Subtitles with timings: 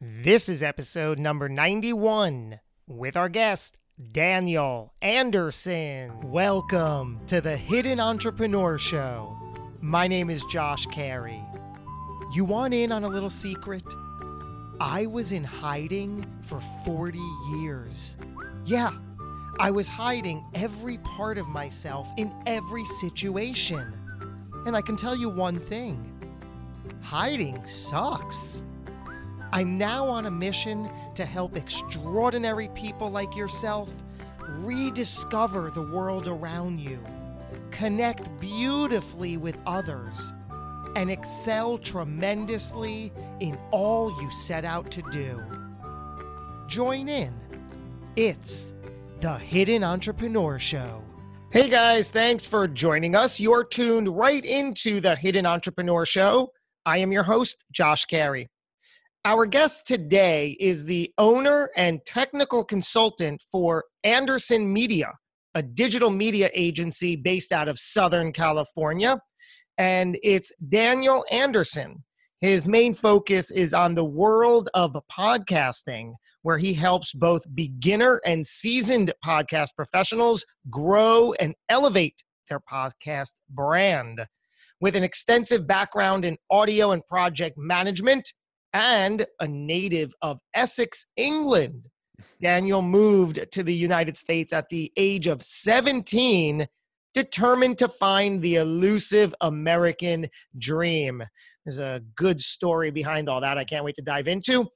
[0.00, 2.58] This is episode number 91
[2.88, 3.78] with our guest,
[4.12, 6.32] Daniel Anderson.
[6.32, 9.38] Welcome to the Hidden Entrepreneur Show.
[9.80, 11.40] My name is Josh Carey.
[12.34, 13.84] You want in on a little secret?
[14.80, 17.18] I was in hiding for 40
[17.60, 18.18] years.
[18.66, 18.90] Yeah,
[19.60, 23.94] I was hiding every part of myself in every situation.
[24.66, 26.10] And I can tell you one thing
[27.00, 28.63] hiding sucks.
[29.52, 33.94] I'm now on a mission to help extraordinary people like yourself
[34.48, 36.98] rediscover the world around you,
[37.70, 40.32] connect beautifully with others,
[40.96, 45.42] and excel tremendously in all you set out to do.
[46.68, 47.32] Join in.
[48.16, 48.74] It's
[49.20, 51.02] the Hidden Entrepreneur Show.
[51.50, 53.38] Hey guys, thanks for joining us.
[53.38, 56.50] You're tuned right into the Hidden Entrepreneur Show.
[56.84, 58.48] I am your host, Josh Carey.
[59.26, 65.14] Our guest today is the owner and technical consultant for Anderson Media,
[65.54, 69.18] a digital media agency based out of Southern California.
[69.78, 72.04] And it's Daniel Anderson.
[72.42, 78.46] His main focus is on the world of podcasting, where he helps both beginner and
[78.46, 84.26] seasoned podcast professionals grow and elevate their podcast brand.
[84.82, 88.30] With an extensive background in audio and project management,
[88.74, 91.86] and a native of Essex, England.
[92.42, 96.66] Daniel moved to the United States at the age of 17,
[97.14, 100.26] determined to find the elusive American
[100.58, 101.22] dream.
[101.64, 104.66] There's a good story behind all that I can't wait to dive into.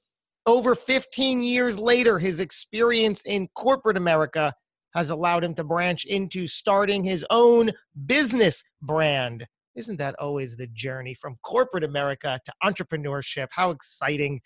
[0.45, 4.53] Over 15 years later, his experience in corporate America
[4.95, 7.71] has allowed him to branch into starting his own
[8.05, 9.45] business brand.
[9.75, 13.47] Isn't that always the journey from corporate America to entrepreneurship?
[13.51, 14.41] How exciting.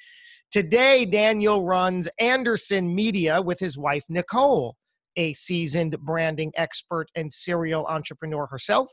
[0.51, 4.75] Today, Daniel runs Anderson Media with his wife, Nicole,
[5.15, 8.91] a seasoned branding expert and serial entrepreneur herself,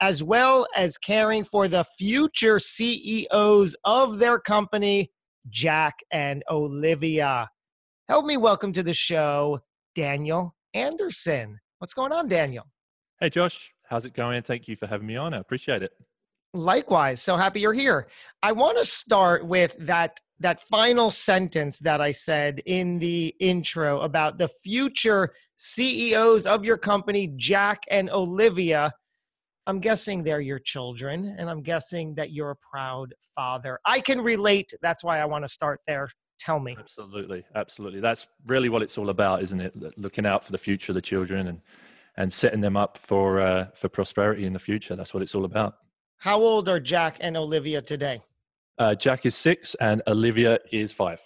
[0.00, 5.10] as well as caring for the future CEOs of their company,
[5.50, 7.48] Jack and Olivia.
[8.08, 9.60] Help me welcome to the show,
[9.94, 11.58] Daniel Anderson.
[11.78, 12.64] What's going on, Daniel?
[13.20, 13.72] Hey, Josh.
[13.88, 14.42] How's it going?
[14.42, 15.34] Thank you for having me on.
[15.34, 15.92] I appreciate it.
[16.54, 17.22] Likewise.
[17.22, 18.06] So happy you're here.
[18.42, 24.00] I want to start with that that final sentence that I said in the intro
[24.00, 28.92] about the future CEOs of your company, Jack and Olivia.
[29.66, 33.80] I'm guessing they're your children, and I'm guessing that you're a proud father.
[33.84, 34.72] I can relate.
[34.82, 36.08] That's why I want to start there.
[36.38, 36.76] Tell me.
[36.78, 37.44] Absolutely.
[37.54, 38.00] Absolutely.
[38.00, 39.98] That's really what it's all about, isn't it?
[39.98, 41.60] Looking out for the future of the children and
[42.16, 44.96] and setting them up for uh, for prosperity in the future.
[44.96, 45.74] That's what it's all about.
[46.18, 48.22] How old are Jack and Olivia today?
[48.78, 51.20] Uh, Jack is six and Olivia is five.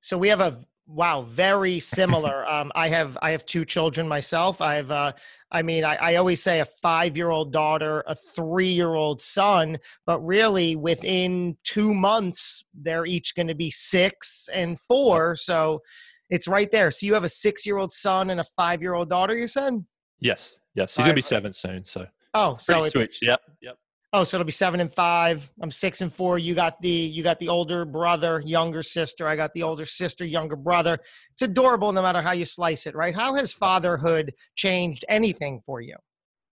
[0.00, 2.48] So we have a wow, very similar.
[2.50, 4.60] um, I have I have two children myself.
[4.60, 5.12] I have uh,
[5.50, 9.20] I mean I, I always say a five year old daughter, a three year old
[9.20, 15.36] son, but really within two months they're each going to be six and four.
[15.36, 15.80] So
[16.28, 16.90] it's right there.
[16.90, 19.36] So you have a six year old son and a five year old daughter.
[19.36, 19.84] You said.
[20.20, 21.84] Yes, yes, he's gonna be seven soon.
[21.84, 23.18] So oh, so it's switch.
[23.22, 23.76] Yep, yep.
[24.12, 25.48] Oh, so it'll be seven and five.
[25.62, 26.36] I'm six and four.
[26.38, 29.28] You got the you got the older brother, younger sister.
[29.28, 30.98] I got the older sister, younger brother.
[31.32, 33.14] It's adorable, no matter how you slice it, right?
[33.14, 35.96] How has fatherhood changed anything for you?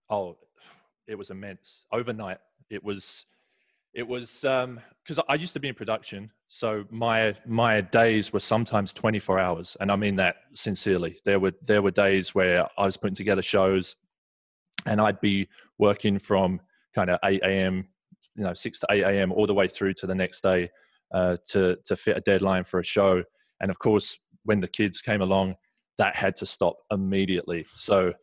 [0.09, 0.37] Oh,
[1.07, 2.37] it was immense overnight.
[2.69, 3.25] It was
[3.93, 8.39] it was because um, I used to be in production, so my my days were
[8.39, 11.19] sometimes 24 hours, and I mean that sincerely.
[11.25, 13.95] There were there were days where I was putting together shows,
[14.85, 15.47] and I'd be
[15.77, 16.61] working from
[16.93, 17.87] kind of 8 a.m.,
[18.35, 19.31] you know, 6 to 8 a.m.
[19.31, 20.69] all the way through to the next day
[21.13, 23.23] uh, to to fit a deadline for a show.
[23.61, 25.55] And of course, when the kids came along,
[25.97, 27.65] that had to stop immediately.
[27.73, 28.13] So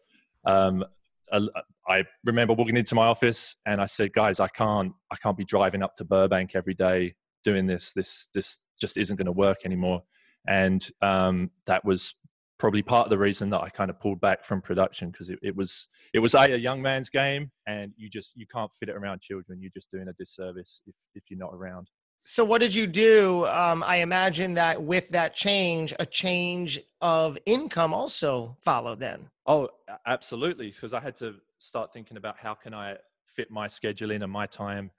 [0.47, 0.85] um,
[1.33, 5.45] I remember walking into my office and I said, "Guys, I can't, I can't be
[5.45, 7.15] driving up to Burbank every day
[7.45, 7.93] doing this.
[7.93, 10.03] This, this just isn't going to work anymore."
[10.49, 12.15] And um, that was
[12.59, 15.39] probably part of the reason that I kind of pulled back from production because it,
[15.43, 18.89] it, was, it was a, a young man's game, and you just you can't fit
[18.89, 19.61] it around children.
[19.61, 21.89] You're just doing a disservice if if you're not around.
[22.29, 23.47] So, what did you do?
[23.47, 29.31] Um, I imagine that with that change, a change of income also followed then.
[29.47, 29.69] Oh,
[30.07, 30.73] absolutely.
[30.73, 32.97] Because I had to start thinking about how can I
[33.37, 34.91] fit my schedule in and my time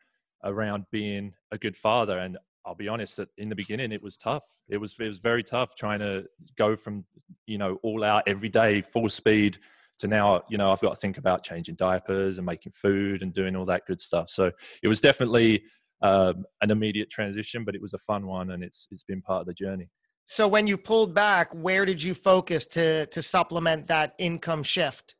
[0.46, 2.20] around being a good father.
[2.20, 4.44] And I'll be honest that in the beginning it was tough.
[4.70, 6.24] It was it was very tough trying to
[6.58, 7.04] go from
[7.46, 9.58] you know all out every day, full speed
[10.00, 13.34] to now you know I've got to think about changing diapers and making food and
[13.34, 14.30] doing all that good stuff.
[14.30, 14.50] So
[14.82, 15.64] it was definitely
[16.02, 19.42] um, an immediate transition, but it was a fun one, and it's it's been part
[19.42, 19.90] of the journey.
[20.26, 25.16] So when you pulled back, where did you focus to to supplement that income shift?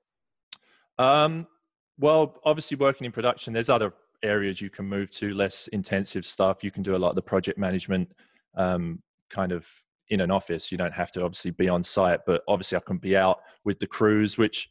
[1.00, 1.48] Um,
[2.00, 3.94] well, obviously working in production, there's other
[4.24, 6.64] areas you can move to, less intensive stuff.
[6.64, 8.12] You can do a lot of the project management
[8.56, 9.68] um, kind of
[10.10, 10.72] in an office.
[10.72, 13.80] You don't have to obviously be on site, but obviously I can be out with
[13.80, 14.70] the crews, which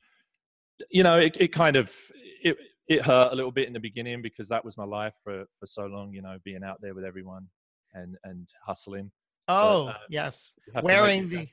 [0.90, 1.94] you know it, it kind of
[2.42, 2.56] it
[2.88, 5.66] it hurt a little bit in the beginning because that was my life for for
[5.66, 6.12] so long.
[6.12, 7.48] You know, being out there with everyone
[7.94, 9.10] and and hustling.
[9.48, 11.48] Oh but, uh, yes, wearing the.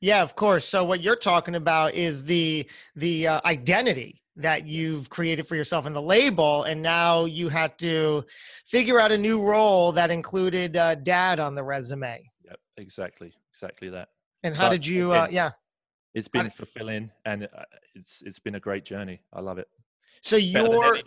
[0.00, 0.66] Yeah, of course.
[0.66, 5.86] So what you're talking about is the the uh, identity that you've created for yourself
[5.86, 8.24] in the label, and now you had to
[8.66, 12.22] figure out a new role that included uh, dad on the resume.
[12.44, 14.08] Yep, exactly, exactly that.
[14.42, 15.12] And how but, did you?
[15.12, 15.52] Uh, yeah,
[16.14, 17.62] it's been fulfilling, and uh,
[17.94, 19.20] it's it's been a great journey.
[19.32, 19.68] I love it.
[20.22, 20.98] So you're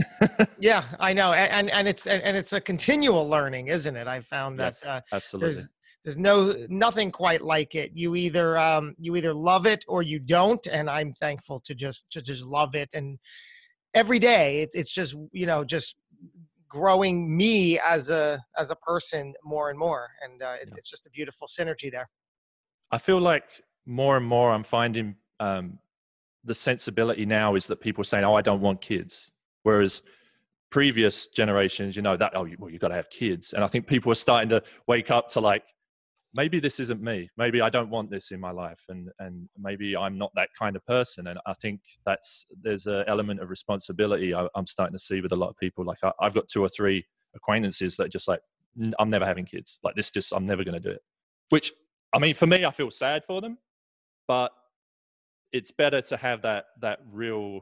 [0.58, 4.06] yeah, I know, and and it's and it's a continual learning, isn't it?
[4.06, 5.52] I found that yes, uh, absolutely.
[5.52, 5.72] There's,
[6.04, 7.92] there's no nothing quite like it.
[7.94, 12.10] You either um, you either love it or you don't, and I'm thankful to just
[12.12, 12.88] to just love it.
[12.94, 13.18] And
[13.94, 15.96] every day, it's it's just you know just
[16.68, 20.74] growing me as a as a person more and more, and uh, it, yeah.
[20.76, 22.08] it's just a beautiful synergy there.
[22.90, 23.44] I feel like
[23.86, 25.78] more and more I'm finding um,
[26.44, 29.30] the sensibility now is that people are saying, "Oh, I don't want kids,"
[29.62, 30.02] whereas
[30.70, 33.86] previous generations, you know, that oh, well, you've got to have kids, and I think
[33.86, 35.64] people are starting to wake up to like,
[36.34, 37.28] maybe this isn't me.
[37.36, 40.76] Maybe I don't want this in my life, and and maybe I'm not that kind
[40.76, 41.28] of person.
[41.28, 45.32] And I think that's there's an element of responsibility I, am starting to see with
[45.32, 45.84] a lot of people.
[45.84, 47.04] Like I, I've got two or three
[47.34, 48.40] acquaintances that just like,
[48.98, 49.78] I'm never having kids.
[49.82, 51.02] Like this, just I'm never going to do it.
[51.50, 51.72] Which
[52.12, 53.58] I mean, for me, I feel sad for them,
[54.26, 54.52] but
[55.52, 57.60] it's better to have that that real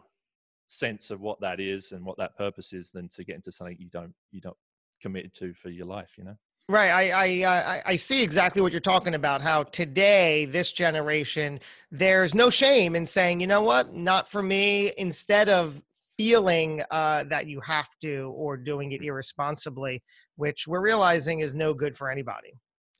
[0.68, 3.76] sense of what that is and what that purpose is than to get into something
[3.78, 4.56] you don't you don't
[5.02, 6.36] committed to for your life you know
[6.68, 9.42] Right, I I, uh, I see exactly what you're talking about.
[9.42, 11.58] How today, this generation,
[11.90, 14.92] there's no shame in saying, you know what, not for me.
[14.96, 15.82] Instead of
[16.16, 20.00] feeling uh, that you have to or doing it irresponsibly,
[20.36, 22.52] which we're realizing is no good for anybody.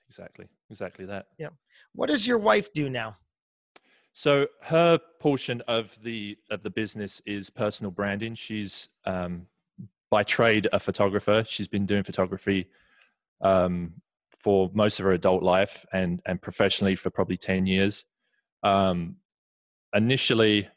[0.09, 1.27] Exactly, exactly that.
[1.39, 1.51] Yeah.
[1.95, 3.19] What does your wife do now?
[4.13, 8.35] So her portion of the of the business is personal branding.
[8.35, 9.47] She's um,
[10.11, 11.45] by trade a photographer.
[11.47, 12.69] She's been doing photography
[13.41, 13.95] um,
[14.31, 18.05] for most of her adult life and and professionally for probably ten years.
[18.63, 19.17] Um,
[19.95, 20.69] initially,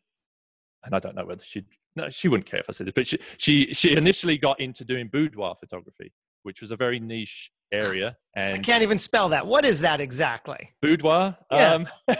[0.85, 1.65] and I don't know whether she
[1.95, 4.85] no she wouldn't care if I said this, but she she she initially got into
[4.85, 6.13] doing boudoir photography,
[6.43, 8.15] which was a very niche area.
[8.35, 9.47] And I can't even spell that.
[9.47, 10.69] What is that exactly?
[10.81, 11.35] Boudoir.
[11.51, 11.85] Yeah.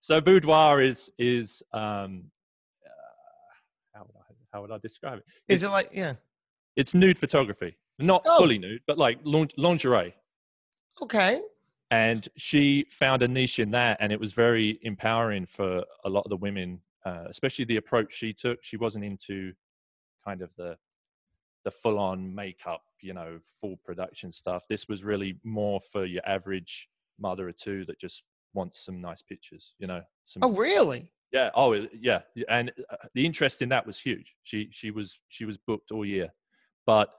[0.00, 2.24] So boudoir is is um,
[2.84, 2.90] uh,
[3.94, 5.24] how would I how would I describe it?
[5.48, 6.14] It's, is it like yeah?
[6.76, 8.38] It's nude photography, not oh.
[8.38, 10.14] fully nude, but like lingerie.
[11.02, 11.40] Okay.
[11.90, 16.24] And she found a niche in that, and it was very empowering for a lot
[16.24, 18.62] of the women, uh, especially the approach she took.
[18.62, 19.52] She wasn't into
[20.24, 20.76] kind of the
[21.64, 24.64] the full on makeup, you know, full production stuff.
[24.66, 28.22] This was really more for your average mother or two that just
[28.54, 30.02] wants some nice pictures, you know.
[30.24, 31.10] Some, oh, really?
[31.32, 31.50] Yeah.
[31.54, 32.20] Oh, yeah.
[32.48, 34.34] And uh, the interest in that was huge.
[34.42, 36.28] She she was she was booked all year,
[36.86, 37.10] but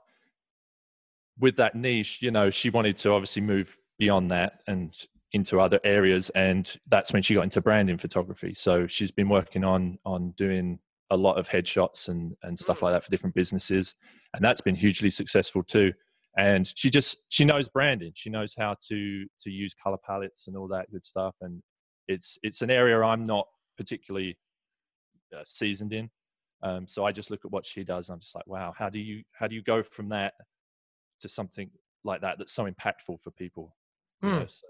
[1.40, 4.96] with that niche, you know, she wanted to obviously move beyond that and
[5.34, 8.54] into other areas, and that's when she got into branding photography.
[8.54, 12.84] So she's been working on on doing a lot of headshots and and stuff mm.
[12.84, 13.96] like that for different businesses,
[14.34, 15.94] and that's been hugely successful too
[16.38, 18.12] and she just she knows branding.
[18.16, 21.62] She knows how to to use color palettes and all that good stuff and
[22.08, 23.48] it's it's an area i'm not
[23.78, 24.38] particularly
[25.36, 26.10] uh, seasoned in.
[26.64, 29.00] Um, so i just look at what she does i'm just like wow how do
[29.00, 30.34] you how do you go from that
[31.22, 31.70] to something
[32.04, 33.76] like that that's so impactful for people?
[34.24, 34.40] Mm.
[34.40, 34.68] know, so,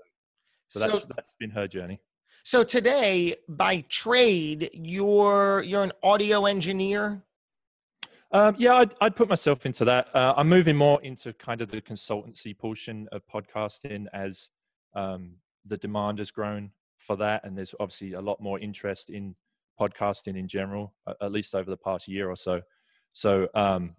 [0.68, 2.00] so that's so, that's been her journey.
[2.44, 7.24] So today by trade you're you're an audio engineer
[8.31, 10.07] um, yeah, I'd, I'd, put myself into that.
[10.15, 14.50] Uh, I'm moving more into kind of the consultancy portion of podcasting as
[14.95, 15.35] um,
[15.65, 19.35] the demand has grown for that, and there's obviously a lot more interest in
[19.79, 22.61] podcasting in general, at least over the past year or so.
[23.13, 23.95] So, um,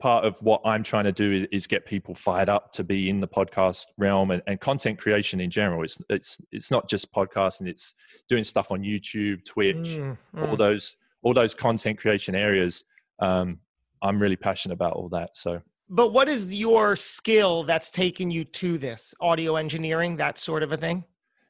[0.00, 3.10] part of what I'm trying to do is, is, get people fired up to be
[3.10, 5.82] in the podcast realm and, and, content creation in general.
[5.82, 7.94] It's it's it's not just podcasting; it's
[8.28, 10.48] doing stuff on YouTube, Twitch, mm, mm.
[10.48, 12.84] all those all those content creation areas.
[13.20, 13.60] Um,
[14.02, 15.36] I'm really passionate about all that.
[15.36, 20.62] So, but what is your skill that's taken you to this audio engineering, that sort
[20.62, 21.04] of a thing?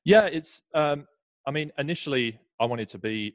[0.04, 0.62] Yeah, it's.
[0.74, 1.06] Um,
[1.46, 3.34] I mean, initially, I wanted to be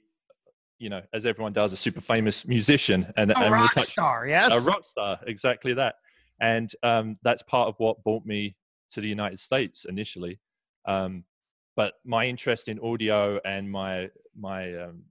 [0.80, 4.28] you know, as everyone does, a super famous musician and a and rock touch, star.
[4.28, 5.96] Yes, a rock star, exactly that.
[6.42, 8.58] And um, that's part of what brought me
[8.92, 10.42] to the United States initially.
[10.86, 11.24] Um,
[11.78, 15.04] but my interest in audio and my my um,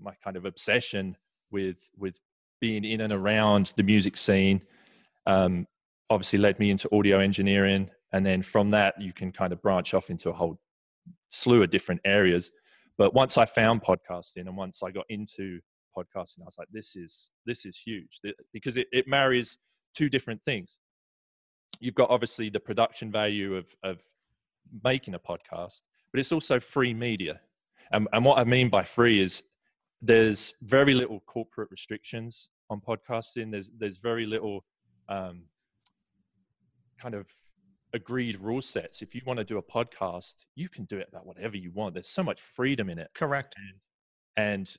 [0.00, 1.16] my kind of obsession
[1.50, 2.20] with with
[2.62, 4.62] being in and around the music scene
[5.26, 5.66] um,
[6.08, 9.92] obviously led me into audio engineering, and then from that you can kind of branch
[9.94, 10.58] off into a whole
[11.28, 12.52] slew of different areas.
[12.96, 15.58] But once I found podcasting and once I got into
[15.96, 18.20] podcasting, I was like, this is this is huge
[18.52, 19.58] because it, it marries
[19.94, 20.78] two different things.
[21.80, 23.98] You've got obviously the production value of of
[24.84, 25.80] making a podcast,
[26.12, 27.40] but it's also free media.
[27.90, 29.42] And, and what I mean by free is
[30.02, 33.50] there's very little corporate restrictions on podcasting.
[33.52, 34.64] There's there's very little
[35.08, 35.44] um,
[37.00, 37.26] kind of
[37.94, 39.02] agreed rule sets.
[39.02, 41.94] If you want to do a podcast, you can do it about whatever you want.
[41.94, 43.10] There's so much freedom in it.
[43.14, 43.54] Correct.
[44.36, 44.76] And, and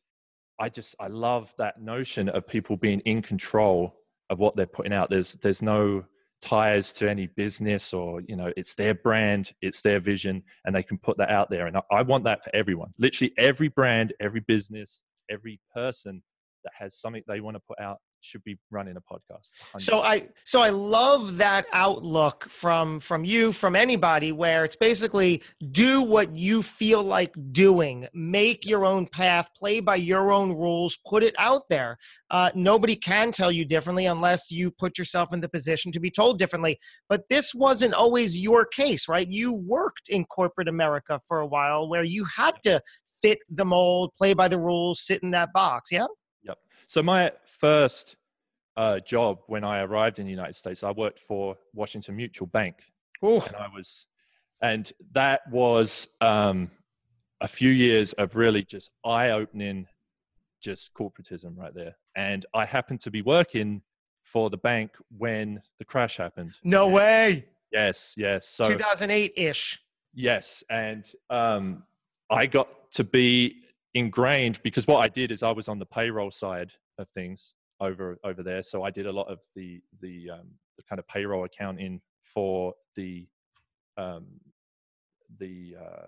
[0.60, 3.96] I just I love that notion of people being in control
[4.30, 5.10] of what they're putting out.
[5.10, 6.04] There's there's no
[6.42, 10.84] ties to any business or you know it's their brand it's their vision and they
[10.84, 14.12] can put that out there and I, I want that for everyone literally every brand
[14.20, 16.22] every business every person
[16.64, 19.52] that has something they want to put out should be running a podcast.
[19.76, 19.82] 100%.
[19.82, 25.44] So I so I love that outlook from from you from anybody where it's basically
[25.72, 30.98] do what you feel like doing, make your own path, play by your own rules,
[31.06, 31.98] put it out there.
[32.30, 36.10] Uh, nobody can tell you differently unless you put yourself in the position to be
[36.10, 36.80] told differently.
[37.10, 39.28] But this wasn't always your case, right?
[39.28, 42.82] You worked in corporate America for a while where you had to
[43.24, 45.92] fit the mold, play by the rules, sit in that box.
[45.92, 46.06] Yeah.
[46.44, 46.58] Yep.
[46.88, 48.18] So my first
[48.76, 52.76] uh, job when I arrived in the United States, I worked for Washington Mutual Bank,
[53.24, 53.40] Ooh.
[53.40, 54.06] and I was,
[54.62, 56.70] and that was um,
[57.42, 59.88] a few years of really just eye-opening,
[60.62, 61.96] just corporatism right there.
[62.16, 63.82] And I happened to be working
[64.24, 66.54] for the bank when the crash happened.
[66.64, 67.46] No and way.
[67.72, 68.50] Yes, yes.
[68.50, 69.80] So 2008 ish.
[70.14, 71.84] Yes, and um,
[72.30, 73.64] I got to be
[73.94, 78.18] ingrained because what I did is I was on the payroll side of things over
[78.24, 78.64] over there.
[78.64, 82.02] So I did a lot of the the, um, the kind of payroll accounting
[82.34, 83.28] for the
[83.98, 84.26] um,
[85.40, 86.08] the uh,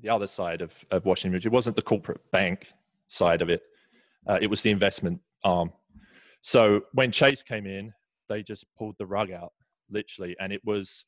[0.00, 2.72] the other side of, of Washington It wasn't the corporate bank
[3.08, 3.62] side of it.
[4.26, 5.72] Uh, it was the investment arm.
[6.40, 7.92] So when Chase came in,
[8.28, 9.52] they just pulled the rug out,
[9.90, 11.06] literally, and it was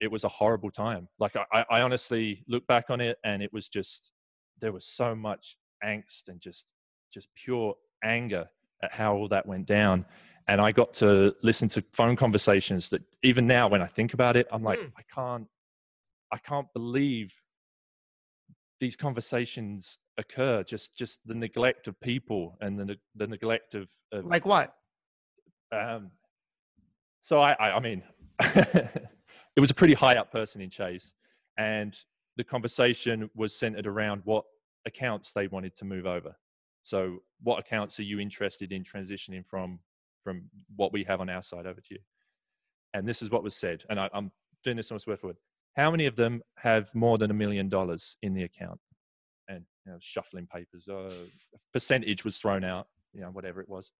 [0.00, 1.08] it was a horrible time.
[1.18, 4.12] Like I, I honestly look back on it, and it was just
[4.60, 6.72] there was so much angst and just
[7.12, 8.48] just pure anger
[8.82, 10.04] at how all that went down.
[10.48, 14.36] And I got to listen to phone conversations that even now, when I think about
[14.36, 14.90] it, I'm like, mm.
[14.96, 15.46] I can't,
[16.32, 17.32] I can't believe
[18.80, 20.64] these conversations occur.
[20.64, 24.74] Just, just the neglect of people and the the neglect of, of like what?
[25.72, 26.10] Um,
[27.20, 28.02] so I, I, I mean,
[29.56, 31.12] it was a pretty high up person in Chase,
[31.58, 31.96] and
[32.36, 34.44] the conversation was centered around what
[34.86, 36.34] accounts they wanted to move over.
[36.82, 39.78] So, what accounts are you interested in transitioning from
[40.24, 40.42] from
[40.76, 42.00] what we have on our side over to you?
[42.94, 44.30] And this is what was said, and I, am
[44.64, 45.36] doing this almost word for word.
[45.76, 48.80] How many of them have more than a million dollars in the account?
[49.48, 51.10] And you know, shuffling papers, uh,
[51.72, 53.92] percentage was thrown out, you know, whatever it was.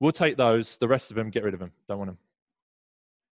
[0.00, 0.78] We'll take those.
[0.78, 1.72] The rest of them, get rid of them.
[1.88, 2.18] Don't want them.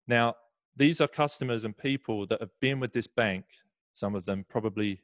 [0.09, 0.35] Now,
[0.77, 3.45] these are customers and people that have been with this bank.
[3.95, 5.01] Some of them probably,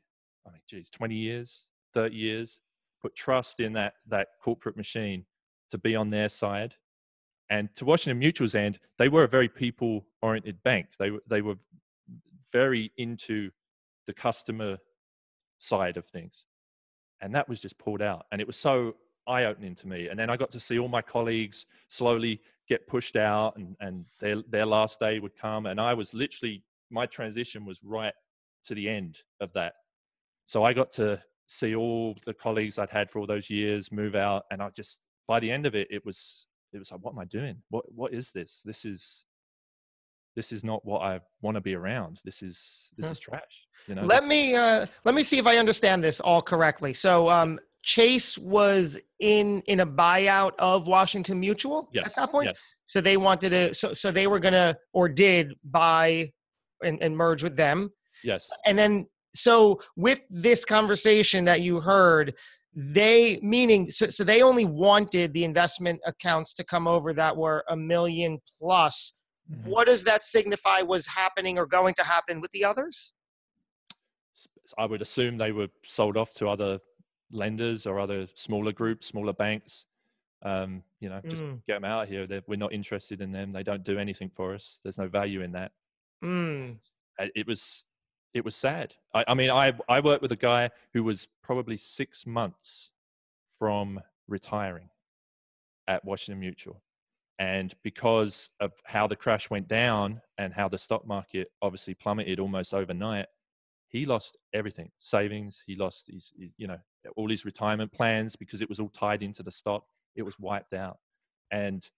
[0.46, 1.64] I mean, geez, 20 years,
[1.94, 2.60] 30 years,
[3.00, 5.24] put trust in that that corporate machine
[5.70, 6.74] to be on their side.
[7.50, 10.88] And to Washington Mutual's end, they were a very people-oriented bank.
[10.98, 11.56] They they were
[12.52, 13.50] very into
[14.06, 14.78] the customer
[15.58, 16.44] side of things,
[17.20, 18.26] and that was just pulled out.
[18.30, 18.94] And it was so
[19.26, 20.08] eye-opening to me.
[20.08, 24.04] And then I got to see all my colleagues slowly get pushed out, and and
[24.20, 28.14] their their last day would come, and I was literally my transition was right
[28.64, 29.74] to the end of that.
[30.46, 34.14] So I got to see all the colleagues I'd had for all those years move
[34.14, 37.12] out, and I just by the end of it, it was it was like, what
[37.12, 37.56] am I doing?
[37.70, 38.62] What what is this?
[38.64, 39.24] This is
[40.34, 42.20] this is not what I want to be around.
[42.24, 43.66] This is this is trash.
[43.86, 44.02] You know.
[44.02, 46.92] Let me uh, let me see if I understand this all correctly.
[46.92, 52.06] So um, Chase was in in a buyout of Washington Mutual Yes.
[52.06, 52.46] at that point.
[52.48, 52.76] Yes.
[52.86, 53.74] So they wanted to.
[53.74, 56.30] So so they were gonna or did buy
[56.82, 57.90] and, and merge with them.
[58.24, 58.48] Yes.
[58.66, 62.34] And then so with this conversation that you heard,
[62.74, 67.64] they meaning so, so they only wanted the investment accounts to come over that were
[67.68, 69.12] a million plus.
[69.50, 69.66] Mhm.
[69.66, 73.12] What does that signify was happening or going to happen with the others?
[74.78, 76.78] I would assume they were sold off to other
[77.32, 79.86] lenders or other smaller groups, smaller banks.
[80.42, 81.62] Um, you know, just Mm.
[81.66, 82.26] get them out of here.
[82.26, 83.52] They're, we're not interested in them.
[83.52, 84.80] They don't do anything for us.
[84.82, 85.70] There's no value in that.
[86.24, 86.78] Mm.
[87.18, 87.84] It was,
[88.34, 88.94] it was sad.
[89.14, 92.90] I, I mean, I I worked with a guy who was probably six months
[93.58, 94.88] from retiring
[95.86, 96.82] at Washington Mutual,
[97.38, 102.40] and because of how the crash went down and how the stock market obviously plummeted
[102.40, 103.26] almost overnight,
[103.92, 106.78] he lost everything savings he lost his his- you know
[107.16, 109.84] all his retirement plans because it was all tied into the stock
[110.16, 110.99] it was wiped out.
[111.50, 111.88] And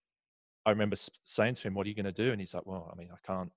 [0.67, 2.31] i remember saying to him what are you going to do?
[2.33, 3.51] And he's like well i mean i can't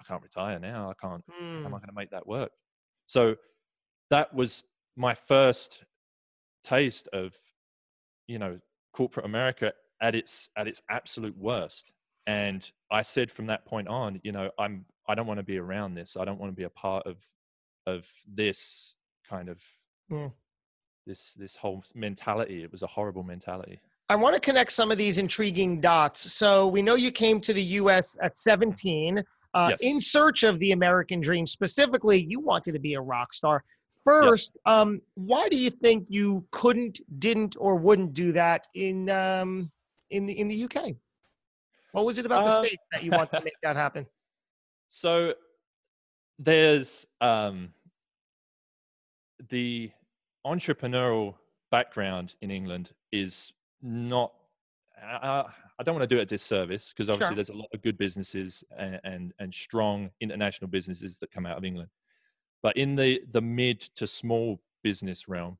[0.00, 1.80] i can't retire now i can't how am i Mm.
[1.80, 2.52] going to make that work?
[3.06, 3.36] So
[4.10, 4.64] that was
[4.96, 5.84] my first
[6.64, 7.36] taste of
[8.28, 8.58] you know
[8.92, 11.92] corporate america at its at its absolute worst.
[12.26, 15.58] And i said from that point on you know i'm i don't want to be
[15.58, 17.16] around this i don't want to be a part of
[17.86, 18.94] of this
[19.28, 19.60] kind of
[20.10, 20.30] Yeah.
[21.06, 24.98] this this whole mentality it was a horrible mentality I want to connect some of
[24.98, 26.20] these intriguing dots.
[26.34, 28.18] So we know you came to the U.S.
[28.20, 29.24] at 17
[29.54, 29.78] uh, Yes.
[29.80, 31.46] in search of the American dream.
[31.46, 33.64] Specifically, you wanted to be a rock star.
[34.04, 39.70] First, um, why do you think you couldn't, didn't, or wouldn't do that in um,
[40.10, 40.96] in the in the UK?
[41.92, 44.06] What was it about the Uh, state that you wanted to make that happen?
[44.90, 45.32] So
[46.38, 47.72] there's um,
[49.50, 49.90] the
[50.46, 51.34] entrepreneurial
[51.70, 54.32] background in England is not.
[55.02, 55.44] I,
[55.78, 57.34] I don't want to do it a disservice because obviously Sure.
[57.34, 61.58] there's a lot of good businesses and, and and strong international businesses that come out
[61.58, 61.90] of England,
[62.62, 65.58] but in the the mid to small business realm,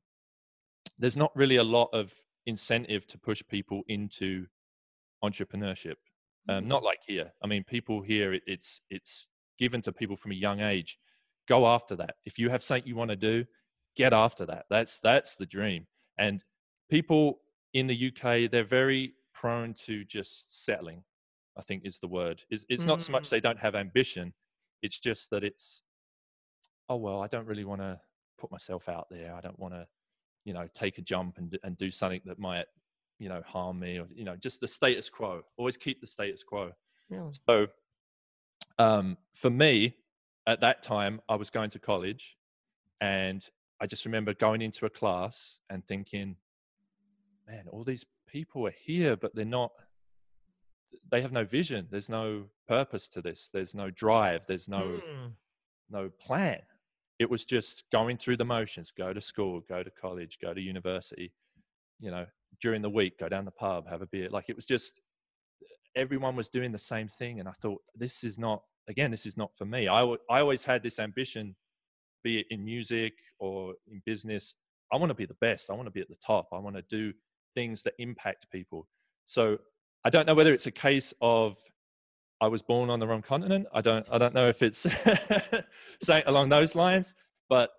[0.97, 2.13] there's not really a lot of
[2.45, 4.45] incentive to push people into
[5.23, 5.95] entrepreneurship.
[6.49, 7.31] Um, not like here.
[7.41, 10.97] I mean, people here, it, it's it's given to people from a young age.
[11.47, 12.15] Go after that.
[12.25, 13.45] If you have something you want to do,
[13.95, 14.65] get after that.
[14.69, 15.87] That's that's the dream.
[16.17, 16.43] And
[16.89, 17.39] people
[17.73, 21.03] in the UK, they're very prone to just settling.
[21.57, 22.41] I think is the word.
[22.49, 23.29] It's, it's not so much mm.
[23.29, 24.33] they don't have ambition.
[24.81, 25.83] It's just that it's,
[26.89, 27.99] oh well, I don't really want to
[28.39, 29.35] put myself out there.
[29.35, 29.85] I don't want to,
[30.45, 32.65] you know, take a jump and and do something that might,
[33.19, 35.41] you know, harm me or you know, just the status quo.
[35.57, 36.71] Always keep the status quo.
[37.09, 37.31] Really?
[37.47, 37.67] So,
[38.79, 39.95] um, for me,
[40.47, 42.37] at that time, I was going to college,
[43.01, 43.47] and
[43.81, 46.35] I just remember going into a class and thinking,
[47.47, 49.71] "Man, all these people are here, but they're not.
[51.11, 51.87] They have no vision.
[51.89, 53.49] There's no purpose to this.
[53.51, 54.45] There's no drive.
[54.47, 55.33] There's no Mm.
[55.89, 56.61] no plan.
[57.19, 58.91] It was just going through the motions.
[58.91, 61.31] Go to school, go to college, go to university.
[61.99, 62.25] You know,
[62.59, 64.29] during the week, go down the pub, have a beer.
[64.29, 65.01] Like it was just
[65.95, 68.61] everyone was doing the same thing, and I thought this is not.
[68.89, 69.87] Again, this is not for me.
[69.87, 71.55] I I always had this ambition,
[72.23, 74.55] be it in music or in business.
[74.91, 75.69] I want to be the best.
[75.69, 76.49] I want to be at the top.
[76.53, 77.13] I want to do
[77.55, 78.87] things that impact people.
[79.25, 79.57] So
[80.05, 81.57] I don't know whether it's a case of
[82.41, 83.67] I was born on the wrong continent.
[83.73, 84.85] I don't I don't know if it's
[86.03, 87.13] saying along those lines,
[87.49, 87.69] but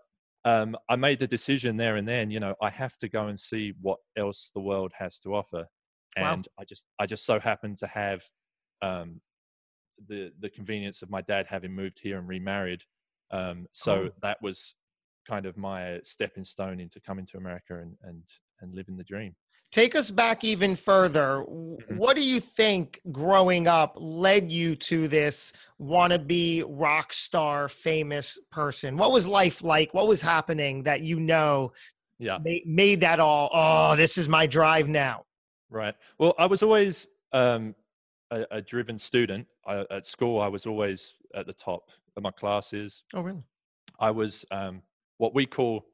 [0.46, 2.30] um, I made the decision there and then.
[2.30, 5.66] You know, I have to go and see what else the world has to offer,
[6.16, 6.34] Wow.
[6.34, 8.22] and I just I just so happened to have
[8.82, 9.20] um,
[10.08, 12.82] the the convenience of my dad having moved here and remarried.
[13.30, 14.10] Um, so Oh.
[14.22, 14.74] that was
[15.28, 18.22] kind of my stepping stone into coming to America and and
[18.60, 19.34] and living the dream.
[19.72, 21.44] Take us back even further.
[21.48, 21.96] Mhm.
[21.96, 28.96] What do you think growing up led you to this wannabe rock star famous person?
[28.96, 29.92] What was life like?
[29.92, 31.72] What was happening that you know
[32.20, 32.38] Yeah.
[32.38, 35.24] ma- made that all, oh, this is my drive now?
[35.74, 35.94] Right.
[36.18, 37.74] Well, I was always um,
[38.30, 39.46] a, a driven student.
[39.66, 43.04] I, at school, I was always at the top of my classes.
[43.12, 43.42] Oh, really?
[43.98, 44.82] I was um,
[45.18, 45.84] what we call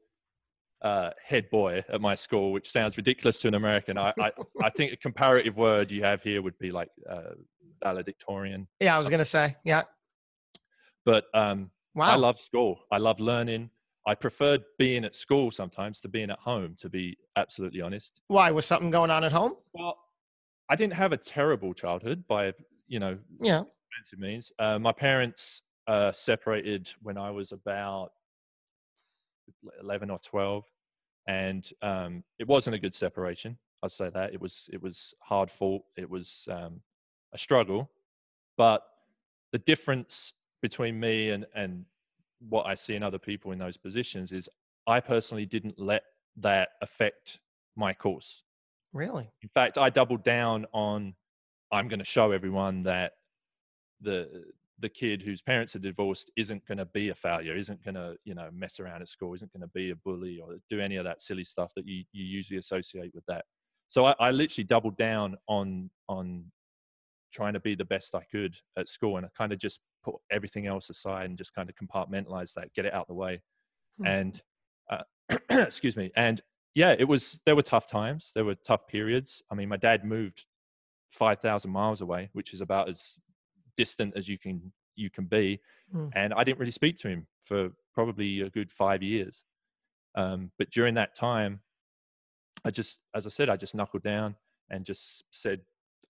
[0.82, 3.98] uh, head boy at my school, which sounds ridiculous to an American.
[3.98, 4.30] I, I,
[4.62, 7.34] I think a comparative word you have here would be like uh,
[7.82, 8.68] valedictorian.
[8.80, 9.82] Yeah, I was going to say, yeah.
[11.04, 12.06] But um, Wow.
[12.06, 12.80] I love school.
[12.90, 13.70] I love learning.
[14.10, 18.20] I preferred being at school sometimes to being at home, to be absolutely honest.
[18.26, 18.50] Why?
[18.50, 19.54] Was something going on at home?
[19.72, 19.96] Well,
[20.68, 22.52] I didn't have a terrible childhood by,
[22.88, 23.62] you know, Yeah.
[23.88, 24.50] expensive means.
[24.58, 28.10] Uh, my parents uh, separated when I was about
[29.80, 30.64] 11 or 12.
[31.28, 33.56] and um, it wasn't a good separation.
[33.84, 35.84] I'd say that it was it was hard fought.
[35.96, 36.80] It was um,
[37.32, 37.88] a struggle,
[38.56, 38.82] but
[39.52, 41.84] the difference between me and and
[42.48, 44.48] what I see in other people in those positions is
[44.86, 46.02] I personally didn't let
[46.36, 47.40] that affect
[47.76, 48.42] my course.
[48.92, 49.30] Really?
[49.42, 51.14] In fact, I doubled down on
[51.72, 53.12] I'm going to show everyone that
[54.00, 54.44] the
[54.80, 58.16] the kid whose parents are divorced isn't going to be a failure, isn't going to
[58.24, 60.96] you know mess around at school, isn't going to be a bully or do any
[60.96, 63.44] of that silly stuff that you you usually associate with that.
[63.88, 66.44] So I, I literally doubled down on on
[67.32, 70.16] trying to be the best I could at school, and I kind of just put
[70.30, 73.40] everything else aside and just kind of compartmentalize that, get it out the way,
[73.98, 74.06] hmm.
[74.06, 74.42] and
[74.90, 75.02] uh,
[75.50, 76.40] excuse me, and
[76.74, 79.42] yeah, it was there were tough times, there were tough periods.
[79.50, 80.46] I mean, my dad moved
[81.10, 83.16] five thousand miles away, which is about as
[83.76, 85.60] distant as you can you can be,
[85.92, 86.08] hmm.
[86.14, 89.44] and I didn't really speak to him for probably a good five years.
[90.14, 91.60] Um, but during that time,
[92.64, 94.36] I just, as I said, I just knuckled down
[94.70, 95.60] and just said,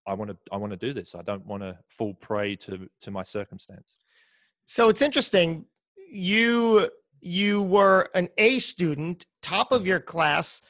[0.06, 1.14] I want to I want to do this.
[1.14, 3.96] I don't want to fall prey to to my circumstance.
[4.64, 5.66] So it's interesting.
[6.10, 10.62] You you were an A student, top of your class,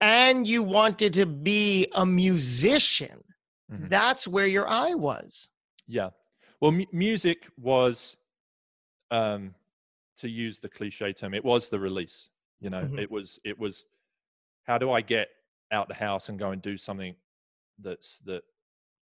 [0.00, 3.22] and you wanted to be a musician.
[3.70, 3.88] Mm-hmm.
[3.88, 5.50] That's where your eye was.
[5.86, 6.10] Yeah.
[6.60, 8.16] Well, m- music was,
[9.10, 9.54] um,
[10.18, 12.28] to use the cliche term, it was the release.
[12.60, 12.98] You know, mm-hmm.
[12.98, 13.84] it was it was.
[14.64, 15.28] How do I get
[15.72, 17.16] out the house and go and do something
[17.80, 18.42] that's that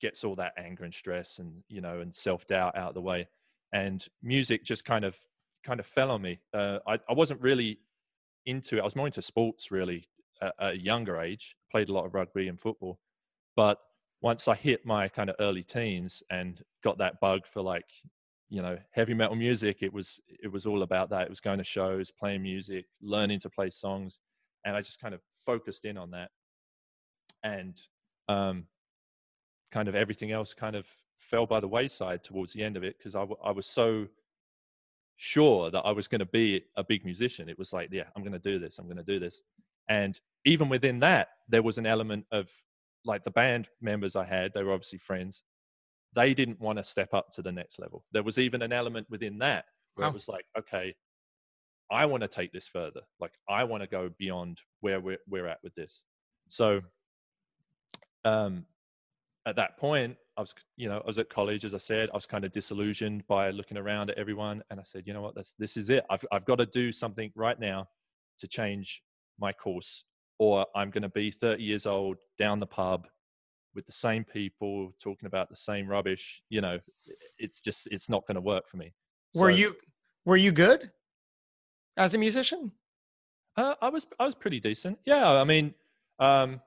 [0.01, 3.01] gets all that anger and stress and you know and self doubt out of the
[3.01, 3.29] way.
[3.73, 5.17] And music just kind of
[5.65, 6.41] kind of fell on me.
[6.55, 7.79] Uh, I, I wasn't really
[8.47, 8.81] into it.
[8.81, 10.09] I was more into sports really
[10.41, 11.57] at, at a younger age.
[11.71, 12.99] Played a lot of rugby and football,
[13.57, 13.79] but
[14.21, 17.85] once I hit my kind of early teens and got that bug for like
[18.49, 21.23] you know heavy metal music, it was it was all about that.
[21.23, 24.19] It was going to shows, playing music, learning to play songs,
[24.65, 26.31] and I just kind of focused in on that.
[27.45, 27.81] And
[28.29, 28.65] um,
[29.73, 30.87] kind of everything else kind of
[31.19, 34.07] fell by the wayside towards the end of it because I, w- I was so
[35.17, 37.49] sure that I was going to be a big musician.
[37.49, 38.79] It was like, yeah, I'm going to do this.
[38.79, 39.41] I'm going to do this.
[39.89, 42.51] And even within that, there was an element of
[43.05, 45.43] like the band members I had, they were obviously friends.
[46.15, 48.05] They didn't want to step up to the next level.
[48.13, 49.65] There was even an element within that
[49.95, 50.11] where oh.
[50.11, 50.95] it was like, okay,
[51.91, 53.01] I want to take this further.
[53.21, 56.03] Like I want to go beyond where we're, we're at with this.
[56.49, 56.81] So
[58.25, 58.65] um,
[59.47, 62.17] at that point, I was, you know, I was at college, as I said, I
[62.17, 64.63] was kind of disillusioned by looking around at everyone.
[64.71, 66.05] And I said, you know what, this, this is it.
[66.11, 67.89] I've, I've got to do something right now
[68.39, 69.03] to change
[69.41, 70.05] my course,
[70.39, 73.09] or I'm going to be 30 years old down the pub
[73.75, 76.43] with the same people talking about the same rubbish.
[76.51, 76.79] You know,
[77.39, 78.93] it's just, it's not going to work for me.
[79.35, 79.77] Were you,
[80.25, 80.91] were you good
[81.97, 82.73] as a musician?
[83.57, 84.99] Uh, I was, I was pretty decent.
[85.05, 85.27] Yeah.
[85.27, 85.75] I mean,
[86.21, 86.61] um,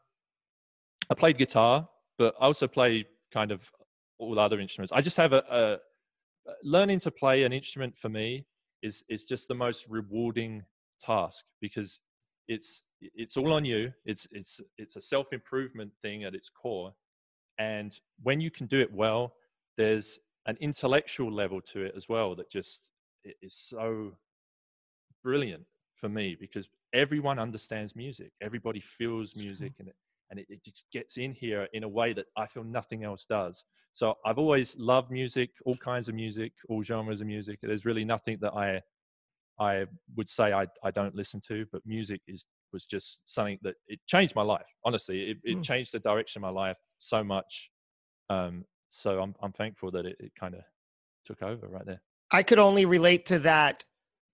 [1.11, 3.69] I played guitar, but I also play kind of
[4.17, 4.93] all other instruments.
[4.93, 5.77] I just have a, a
[6.63, 8.45] learning to play an instrument for me
[8.81, 10.63] is is just the most rewarding
[11.01, 11.99] task because
[12.47, 13.91] it's it's all on you.
[14.05, 16.93] It's it's it's a self improvement thing at its core,
[17.59, 19.33] and when you can do it well,
[19.77, 22.89] there's an intellectual level to it as well that just
[23.41, 24.13] is so
[25.23, 28.31] brilliant for me because everyone understands music.
[28.41, 29.95] Everybody feels music, and it
[30.31, 33.25] and it, it, just gets in here in a way that I feel nothing else
[33.29, 33.65] does.
[33.91, 37.59] So I've always loved music, all kinds of music, all genres of music.
[37.61, 38.81] There's really nothing that I
[39.59, 43.75] I would say I, I don't listen to, but music is was just something that
[43.87, 44.65] it changed my life.
[44.85, 45.63] Honestly, it, it mm.
[45.63, 47.69] changed the direction of my life so much.
[48.29, 50.61] Um, so I'm I'm thankful that it, it kind of
[51.25, 52.01] took over right there.
[52.31, 53.83] I could only relate to that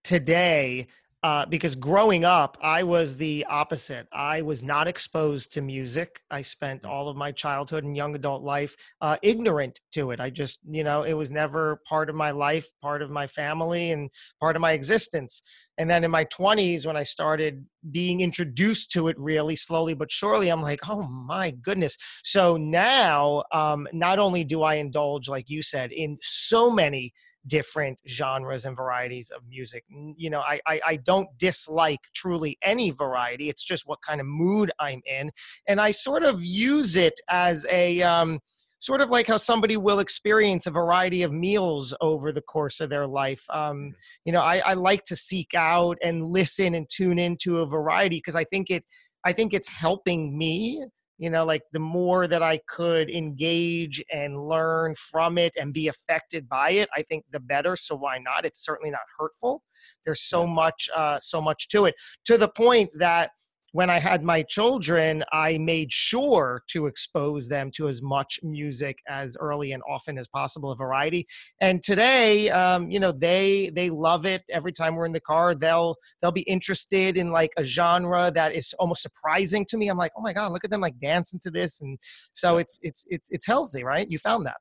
[0.03, 0.88] today
[1.23, 4.08] uh, because growing up, I was the opposite.
[4.12, 6.21] I was not exposed to music.
[6.30, 6.89] I spent mm.
[6.89, 10.19] all of my childhood and young adult life uh, ignorant to it.
[10.19, 13.91] I just, you know, it was never part of my life, part of my family,
[13.91, 15.41] and part of my existence.
[15.80, 20.12] And then in my 20s, when I started being introduced to it really slowly but
[20.12, 21.97] surely, I'm like, oh my goodness.
[22.23, 27.13] So now, um, not only do I indulge, like you said, in so many
[27.47, 29.83] different genres and varieties of music.
[29.89, 33.49] You know, I, I, I don't dislike truly any variety.
[33.49, 35.31] It's just what kind of mood I'm in,
[35.67, 38.39] and I sort of use it as a um,
[38.79, 42.89] sort of like how somebody will experience a variety of meals over the course of
[42.89, 43.43] their life.
[43.49, 43.89] Um, mm-hmm.
[44.25, 48.17] you know, I, I like to seek out and listen and tune into a variety
[48.17, 48.83] because I think it
[49.25, 50.86] I think it's helping me
[51.17, 55.88] you know like the more that i could engage and learn from it and be
[55.88, 58.45] affected by it i think the better so why not?
[58.45, 59.63] It's certainly not hurtful.
[60.06, 61.95] There's so much uh so much to it.
[62.25, 63.32] To the point that
[63.77, 68.97] when I had my children, I made sure to expose them to as much music
[69.07, 71.27] as early and often as possible, a variety.
[71.61, 74.41] And today, um, you know, they they love it.
[74.49, 78.55] Every time we're in the car, they'll they'll be interested in like a genre that
[78.55, 79.89] is almost surprising to me.
[79.89, 81.99] I'm like, oh my god, look at them like dancing to this, and
[82.33, 84.09] so it's it's it's it's healthy, right?
[84.09, 84.57] You found that.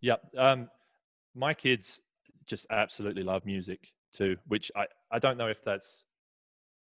[0.00, 0.20] Yep.
[0.36, 0.68] Um,
[1.36, 2.00] my kids
[2.44, 3.78] just absolutely love music
[4.12, 6.02] too, which I I don't know if that's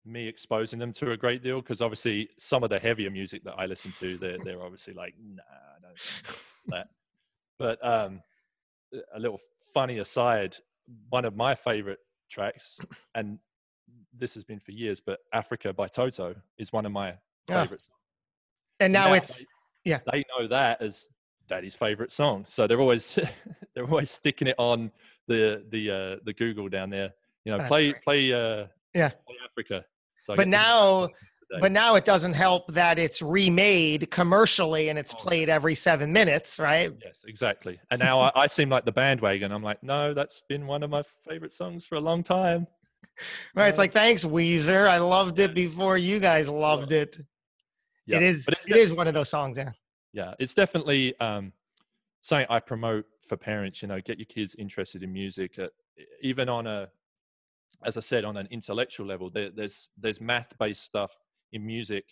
[0.08, 3.54] me exposing them to a great deal because obviously some of the heavier music that
[3.58, 6.22] I listen to, they're they're obviously like, nah, I don't
[6.68, 6.88] that.
[7.58, 8.22] But um,
[9.16, 9.40] a little
[9.74, 10.56] funny aside,
[11.08, 11.98] one of my favorite
[12.30, 12.78] tracks,
[13.16, 13.40] and
[14.16, 17.14] this has been for years, but Africa by Toto is one of my
[17.48, 17.88] favorites.
[18.80, 18.86] Yeah.
[18.86, 19.44] And so now, now, it's they,
[19.86, 21.08] yeah, they know that as
[21.48, 23.18] daddy's favorite song, so they're always
[23.74, 24.92] they're always sticking it on
[25.26, 27.12] the the uh, the Google down there.
[27.44, 28.04] You know, That's play great.
[28.04, 29.84] play uh, yeah play Africa
[30.20, 31.08] so but now,
[31.60, 36.12] but now it doesn't help that it's remade commercially and it's oh, played every seven
[36.12, 36.92] minutes, right?
[37.02, 37.80] Yes, exactly.
[37.90, 39.50] And now I, I, seem like the bandwagon.
[39.52, 42.66] I'm like, no, that's been one of my favorite songs for a long time.
[43.54, 43.68] Right.
[43.68, 44.86] It's like, thanks, Weezer.
[44.88, 47.18] I loved it before you guys loved it.
[48.06, 48.18] Yeah.
[48.18, 48.48] It is.
[48.66, 49.56] It is one of those songs.
[49.56, 49.72] Yeah.
[50.12, 51.52] Yeah, it's definitely um,
[52.22, 53.82] something I promote for parents.
[53.82, 55.70] You know, get your kids interested in music, at,
[56.22, 56.88] even on a
[57.84, 61.12] as I said, on an intellectual level, there, there's there's math-based stuff
[61.52, 62.04] in music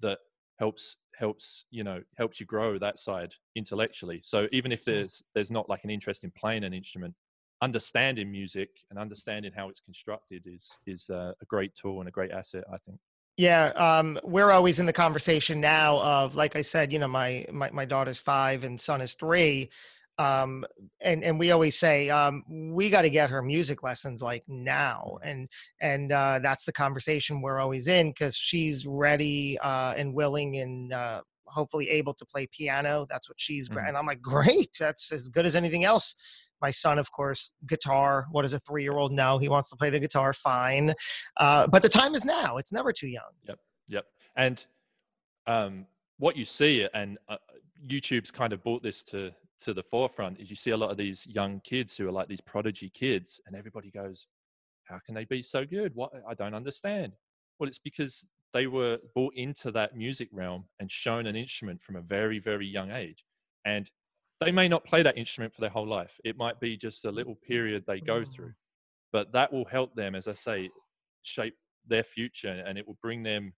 [0.00, 0.18] that
[0.58, 4.20] helps helps you know helps you grow that side intellectually.
[4.22, 7.14] So even if there's there's not like an interest in playing an instrument,
[7.62, 12.12] understanding music and understanding how it's constructed is is uh, a great tool and a
[12.12, 12.98] great asset, I think.
[13.36, 17.46] Yeah, um, we're always in the conversation now of, like I said, you know, my
[17.50, 19.70] my, my daughter's five and son is three
[20.18, 20.64] um
[21.00, 25.18] and and we always say um we got to get her music lessons like now
[25.24, 25.48] and
[25.80, 30.92] and uh that's the conversation we're always in because she's ready uh and willing and
[30.92, 33.86] uh hopefully able to play piano that's what she's mm-hmm.
[33.86, 36.14] and i'm like great that's as good as anything else.
[36.62, 39.12] My son of course guitar what does a three-year-old?
[39.12, 40.94] Know he wants to play the guitar fine
[41.36, 43.32] uh but the time is now it's never too young.
[43.48, 44.04] Yep yep
[44.36, 44.64] and
[45.46, 45.86] um
[46.18, 47.36] what you see and uh,
[47.86, 50.96] youtube's kind of brought this to to the forefront is you see a lot of
[50.96, 54.26] these young kids who are like these prodigy kids and everybody goes
[54.84, 55.94] how can they be so good?
[55.94, 57.12] What i don't understand.
[57.58, 61.96] Well it's because they were brought into that music realm and shown an instrument from
[61.96, 63.24] a very very young age.
[63.64, 63.90] And
[64.40, 66.12] they may not play that instrument for their whole life.
[66.24, 68.48] It might be just a little period they go through.
[68.48, 68.54] Mm.
[69.12, 70.68] but that will help them as i say
[71.22, 73.52] shape their future and it will bring them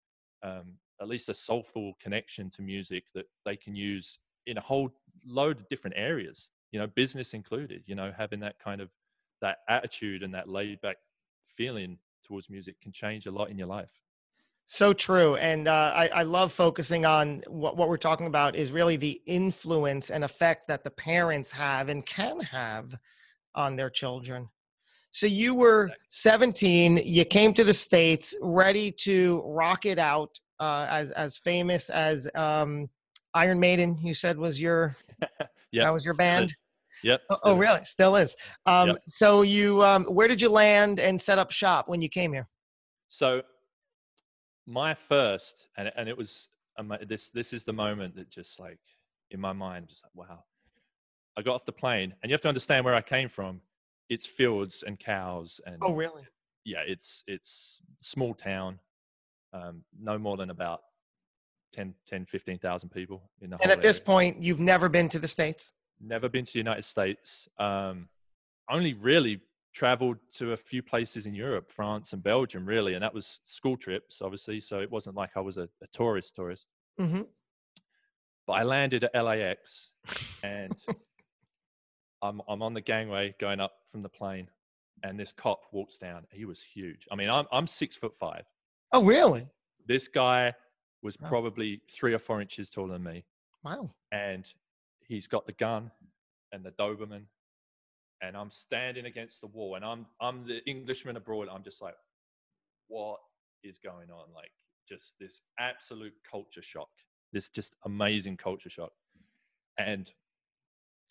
[0.42, 4.90] um, at least a soulful connection to music that they can use in a whole
[5.26, 8.90] load of different areas you know business included you know having that kind of
[9.40, 10.96] that attitude and that laid back
[11.56, 13.90] feeling towards music can change a lot in your life.
[14.64, 18.72] So true and uh, I, I love focusing on what, what we're talking about is
[18.72, 22.94] really the influence and effect that the parents have and can have
[23.54, 24.48] on their children.
[25.10, 30.86] So you were 17 you came to the states ready to rock it out uh,
[30.90, 32.88] as as famous as um,
[33.34, 34.96] Iron Maiden, you said was your
[35.72, 36.54] yeah that was your band.
[37.02, 37.20] Yep.
[37.28, 37.84] Oh, oh really?
[37.84, 38.34] Still is.
[38.64, 39.02] Um, yep.
[39.06, 42.48] So you, um, where did you land and set up shop when you came here?
[43.08, 43.42] So
[44.66, 48.80] my first, and and it was um, this this is the moment that just like
[49.30, 50.44] in my mind, just like wow.
[51.36, 53.60] I got off the plane, and you have to understand where I came from.
[54.08, 56.22] It's fields and cows, and oh really?
[56.64, 58.78] Yeah, it's it's small town,
[59.52, 60.82] um, no more than about
[61.74, 65.28] 10, 10 15,000 people in the And at this point, you've never been to the
[65.28, 65.72] States?
[66.00, 67.48] Never been to the United States.
[67.58, 68.08] Um,
[68.70, 69.40] only really
[69.72, 72.94] traveled to a few places in Europe, France and Belgium, really.
[72.94, 74.60] And that was school trips, obviously.
[74.60, 76.66] So it wasn't like I was a, a tourist tourist.
[77.00, 77.22] Mm-hmm.
[78.46, 79.90] But I landed at LAX
[80.42, 80.76] and
[82.22, 84.48] I'm, I'm on the gangway going up from the plane.
[85.02, 86.24] And this cop walks down.
[86.30, 87.06] He was huge.
[87.10, 88.44] I mean, I'm, I'm six foot five.
[88.92, 89.48] Oh, really?
[89.86, 90.54] This guy
[91.04, 91.28] was wow.
[91.28, 93.24] probably three or four inches taller than me.
[93.62, 93.90] Wow.
[94.10, 94.50] And
[95.06, 95.90] he's got the gun
[96.50, 97.24] and the Doberman.
[98.22, 101.48] And I'm standing against the wall and I'm I'm the Englishman abroad.
[101.52, 101.94] I'm just like,
[102.88, 103.18] what
[103.62, 104.32] is going on?
[104.34, 104.50] Like
[104.88, 106.88] just this absolute culture shock.
[107.32, 108.92] This just amazing culture shock.
[109.78, 110.10] And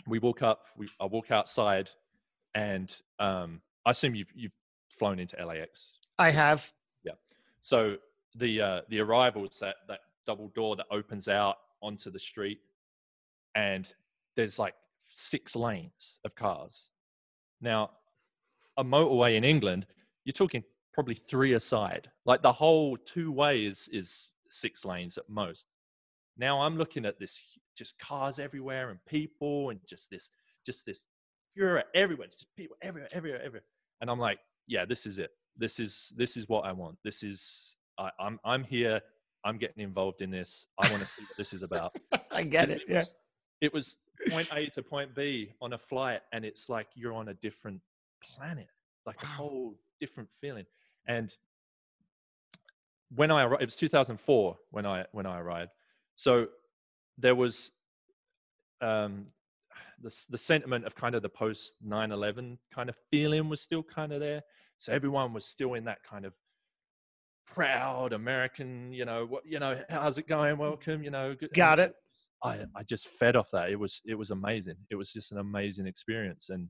[0.08, 1.92] we walk up, we I walk outside
[2.56, 4.54] and um I assume you've you've
[4.90, 6.00] flown into LAX.
[6.18, 6.72] I have.
[7.04, 7.14] Yeah.
[7.62, 7.98] So
[8.36, 12.60] the uh, the arrivals that that double door that opens out onto the street
[13.56, 13.94] and
[14.36, 14.76] there's like
[15.10, 16.90] six lanes of cars.
[17.62, 17.92] Now,
[18.78, 19.86] a motorway in England,
[20.26, 22.10] you're talking probably three aside.
[22.26, 25.66] Like the whole two ways is six lanes at most.
[26.38, 27.40] Now I'm looking at this
[27.78, 30.30] just cars everywhere and people and just this
[30.66, 31.04] just this
[31.54, 32.26] furor everywhere.
[32.26, 33.64] It's just people everywhere, everywhere, everywhere.
[34.02, 35.32] And I'm like, yeah, this is it.
[35.58, 36.98] This is this is what I want.
[37.04, 39.02] This is I, I'm I'm here.
[39.46, 40.68] I'm getting involved in this.
[40.82, 41.96] I want to see what this is about.
[42.32, 42.82] I get it.
[42.82, 42.98] it yeah.
[43.00, 43.14] Was,
[43.62, 43.98] it was
[44.30, 47.82] point A to point B on a flight, and it's like you're on a different
[48.22, 48.68] planet,
[49.06, 50.66] like a whole different feeling.
[51.08, 51.34] And
[53.16, 55.72] when I arrived, it was 2004 when I when I arrived.
[56.16, 56.48] So
[57.18, 57.72] there was
[58.82, 59.28] um,
[60.02, 64.12] the the sentiment of kind of the post 9/11 kind of feeling was still kind
[64.14, 64.44] of there.
[64.78, 66.34] So everyone was still in that kind of
[67.46, 70.58] proud American, you know, what you know, how's it going?
[70.58, 71.36] Welcome, you know.
[71.54, 71.94] Got it.
[72.44, 73.70] I I just fed off that.
[73.70, 74.76] It was it was amazing.
[74.90, 76.70] It was just an amazing experience, and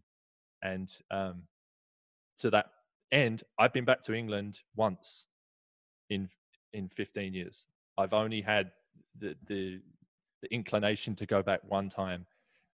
[0.61, 1.43] and um,
[2.39, 2.67] to that
[3.11, 5.27] end, I've been back to England once
[6.09, 6.29] in
[6.73, 7.65] in 15 years.
[7.97, 8.71] I've only had
[9.19, 9.79] the the
[10.41, 12.25] the inclination to go back one time.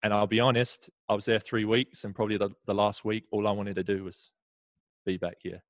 [0.03, 3.25] And I'll be honest, I was there three weeks, and probably the, the last week,
[3.33, 4.31] all I wanted to do was
[5.05, 5.63] be back here.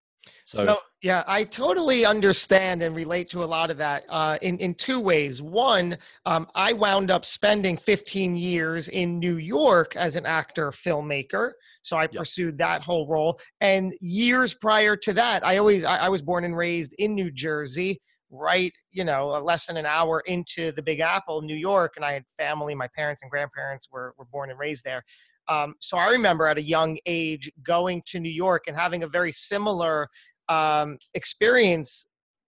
[0.44, 4.58] So, so, yeah, I totally understand and relate to a lot of that uh, in
[4.58, 5.42] in two ways.
[5.42, 11.52] One, um, I wound up spending 15 years in New York as an actor filmmaker,
[11.82, 13.38] so I pursued that whole role.
[13.60, 17.30] And years prior to that, I always I, I was born and raised in New
[17.30, 22.04] Jersey right, you know, less than an hour into the Big Apple, New York, and
[22.04, 22.74] I had family.
[22.74, 25.04] My parents and grandparents were were born and raised there.
[25.48, 29.08] Um, so I remember at a young age going to New York and having a
[29.08, 30.08] very similar
[30.48, 32.06] um, experience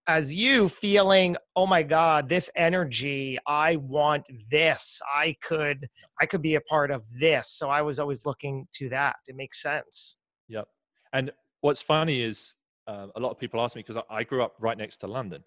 [0.08, 5.02] as you, feeling, oh my God, this energy, I want this.
[5.14, 5.86] I could,
[6.18, 7.50] I could be a part of this.
[7.52, 9.16] So I was always looking to that.
[9.26, 10.18] It makes sense.
[10.48, 10.66] Yep.
[11.12, 12.54] And what's funny is
[12.86, 15.44] uh, a lot of people ask me because I grew up right next to London.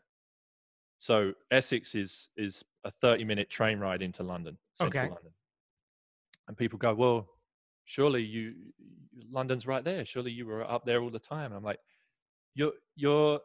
[1.01, 5.11] So Essex is is a 30 minute train ride into London, central okay.
[5.11, 5.31] London.
[6.47, 7.27] And people go, well,
[7.85, 8.53] surely you
[9.31, 10.05] London's right there.
[10.05, 11.45] Surely you were up there all the time.
[11.47, 11.79] And I'm like,
[12.53, 13.39] you're you're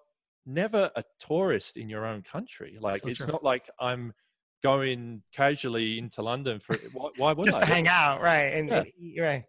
[0.45, 2.77] never a tourist in your own country.
[2.79, 3.33] Like so it's true.
[3.33, 4.13] not like I'm
[4.63, 7.61] going casually into London for why, why would just I?
[7.61, 8.53] to hang out, right?
[8.53, 9.23] And, yeah.
[9.23, 9.45] right.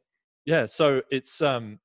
[0.46, 0.66] Yeah.
[0.66, 1.78] So it's um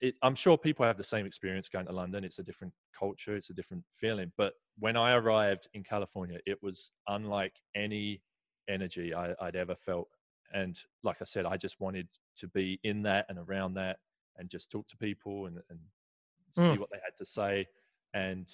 [0.00, 2.24] it, I'm sure people have the same experience going to London.
[2.24, 4.32] It's a different culture, it's a different feeling.
[4.36, 8.22] But when I arrived in California, it was unlike any
[8.68, 10.08] energy I, would ever felt.
[10.52, 13.98] And like I said, I just wanted to be in that and around that
[14.36, 15.78] and just talk to people and, and
[16.56, 16.72] mm.
[16.72, 17.66] see what they had to say.
[18.14, 18.46] And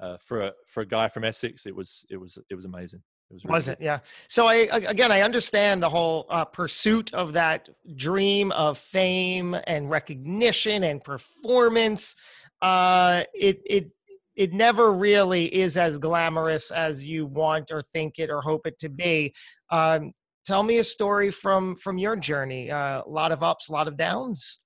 [0.00, 3.02] uh, for a for a guy from Essex, it was it was it was amazing.
[3.30, 3.78] It was, really was it?
[3.80, 4.00] Yeah.
[4.28, 9.88] So I again, I understand the whole uh, pursuit of that dream of fame and
[9.88, 12.16] recognition and performance.
[12.60, 13.90] Uh, it it
[14.34, 18.78] it never really is as glamorous as you want or think it or hope it
[18.80, 19.32] to be.
[19.70, 20.12] Um,
[20.44, 22.68] tell me a story from from your journey.
[22.68, 24.58] Uh, a lot of ups, a lot of downs.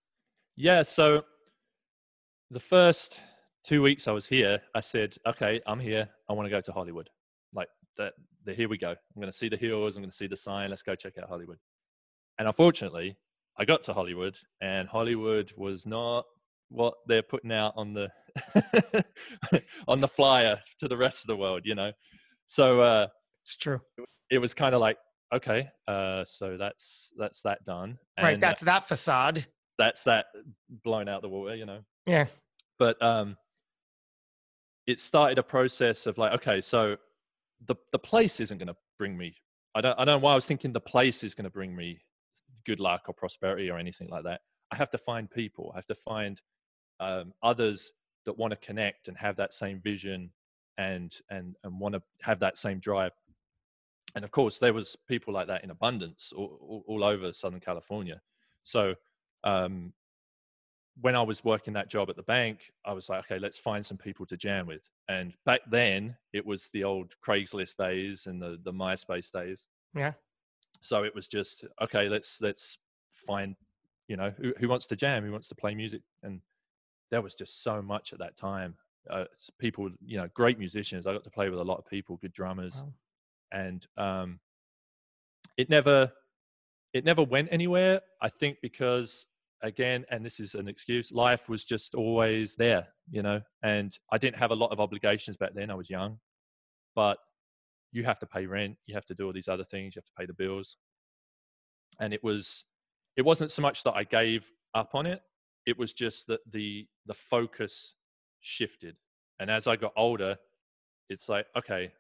[0.57, 0.85] Yeah.
[0.85, 1.23] So
[2.51, 3.19] the first
[3.67, 6.09] two weeks I was here, I said, "Okay, I'm here.
[6.31, 7.11] I want to go to Hollywood."
[7.97, 8.91] That the here we go.
[8.91, 9.97] I'm going to see the hills.
[9.97, 10.71] I'm going to see the sign.
[10.71, 11.59] Let's go check out Hollywood.
[12.39, 13.17] And unfortunately,
[13.57, 16.25] I got to Hollywood, and Hollywood was not
[16.69, 18.11] what they're putting out on the
[19.89, 21.63] on the flyer to the rest of the world.
[21.65, 21.93] You know,
[22.47, 23.07] so uh,
[23.43, 23.81] it's true.
[24.31, 24.99] It was kind of like,
[25.33, 27.99] okay, uh, so that's that's that done.
[28.17, 29.47] And right, that's that facade.
[29.79, 30.27] That's that
[30.83, 31.55] blown out the water.
[31.55, 31.81] You know.
[32.07, 32.27] Yeah.
[32.79, 33.37] But um,
[34.87, 36.97] it started a process of like, okay, so
[37.67, 39.35] the the place isn't going to bring me.
[39.75, 41.75] I don't I don't know why I was thinking the place is going to bring
[41.75, 41.99] me
[42.65, 44.41] good luck or prosperity or anything like that.
[44.71, 45.71] I have to find people.
[45.75, 46.41] I have to find
[47.01, 47.93] um, others
[48.25, 50.31] that want to connect and have that same vision
[50.79, 53.13] and and and want to have that same drive.
[54.15, 57.61] And of course, there was people like that in abundance all, all, all over Southern
[57.61, 58.21] California.
[58.63, 58.95] So
[59.43, 59.93] um,
[61.01, 63.85] when I was working that job at the bank, I was like, okay, let's find
[63.85, 64.89] some people to jam with.
[65.09, 69.67] And back then, it was the old Craigslist days and the the MySpace days.
[69.95, 70.13] Yeah.
[70.81, 72.09] So it was just okay.
[72.09, 72.79] Let's let's
[73.27, 73.57] find,
[74.09, 76.41] you know, who, who wants to jam, who wants to play music, and
[77.11, 78.75] there was just so much at that time.
[79.11, 79.25] Uh,
[79.59, 81.07] people, you know, great musicians.
[81.07, 82.93] I got to play with a lot of people, good drummers, wow.
[83.53, 84.41] and um,
[85.57, 86.13] it never
[86.93, 88.01] it never went anywhere.
[88.23, 89.27] I think because
[89.65, 94.19] again, and this is an excuse, life was just always there, you know, and I
[94.19, 95.71] didn't have a lot of obligations back then.
[95.71, 96.19] I was young,
[96.95, 97.19] but
[97.91, 100.07] you have to pay rent, you have to do all these other things, you have
[100.07, 100.77] to pay the bills.
[101.99, 102.65] And it was,
[103.17, 105.23] it wasn't so much that I gave up on it.
[105.67, 107.95] It was just that the the focus
[108.41, 108.97] shifted.
[109.41, 110.37] And as I got older,
[111.09, 111.93] it's like, okay,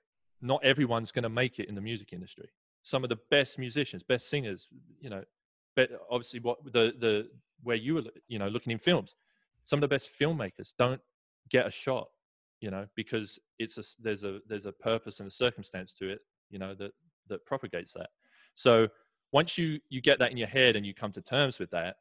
[0.43, 2.51] not everyone's going to make it in the music industry.
[2.83, 4.69] Some of the best musicians, best singers,
[5.01, 5.25] you know,
[5.77, 7.29] but obviously what the the
[7.65, 9.17] where you were, you know, looking in films,
[9.65, 11.01] some of the best filmmakers don't
[11.51, 12.09] get a shot
[12.61, 16.21] you know because it's a there's a there's a purpose and a circumstance to it
[16.49, 16.93] you know that
[17.29, 18.11] that propagates that.
[18.55, 18.89] So
[19.33, 21.97] once you you get that in your head and you come to terms with that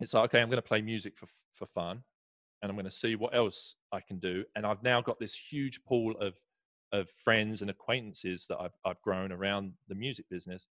[0.00, 2.02] it's like okay i'm going to play music for for fun
[2.60, 4.44] and i'm going to see what else i can do.
[4.56, 6.34] And i've now got this huge pool of
[6.92, 10.66] of friends and acquaintances that i've, I've grown around the music business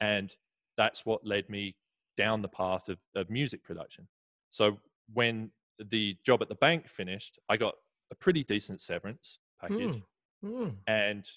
[0.00, 0.34] and
[0.76, 1.76] that's what led me
[2.16, 4.06] down the path of, of music production
[4.50, 4.78] so
[5.12, 5.50] when
[5.90, 7.74] the job at the bank finished, I got
[8.10, 10.02] a pretty decent severance package,
[10.44, 10.44] mm.
[10.44, 10.74] Mm.
[10.86, 11.28] and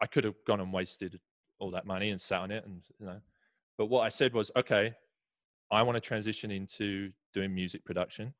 [0.00, 1.20] I could have gone and wasted
[1.58, 3.20] all that money and sat on it, and you know.
[3.78, 4.94] But what I said was, okay,
[5.70, 8.34] I want to transition into doing music production,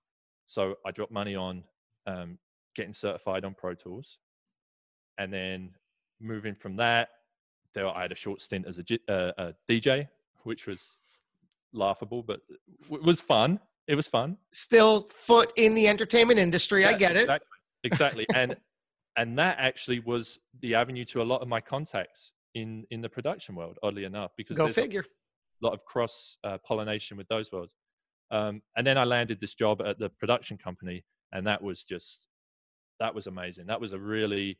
[0.46, 1.62] so I dropped money on
[2.06, 2.38] um,
[2.74, 4.18] getting certified on Pro Tools,
[5.18, 5.70] and then
[6.20, 7.10] moving from that,
[7.74, 10.08] there I had a short stint as a, uh, a DJ,
[10.44, 10.96] which was
[11.72, 12.40] laughable, but
[12.90, 14.36] it was fun it was fun.
[14.52, 16.82] Still foot in the entertainment industry.
[16.82, 17.46] Yeah, I get exactly,
[17.84, 17.86] it.
[17.86, 18.26] Exactly.
[18.34, 18.56] and
[19.16, 23.08] and that actually was the avenue to a lot of my contacts in in the
[23.08, 25.04] production world, oddly enough, because go figure.
[25.62, 27.72] A lot of cross uh, pollination with those worlds.
[28.30, 32.26] Um, and then I landed this job at the production company, and that was just
[32.98, 33.66] that was amazing.
[33.66, 34.58] That was a really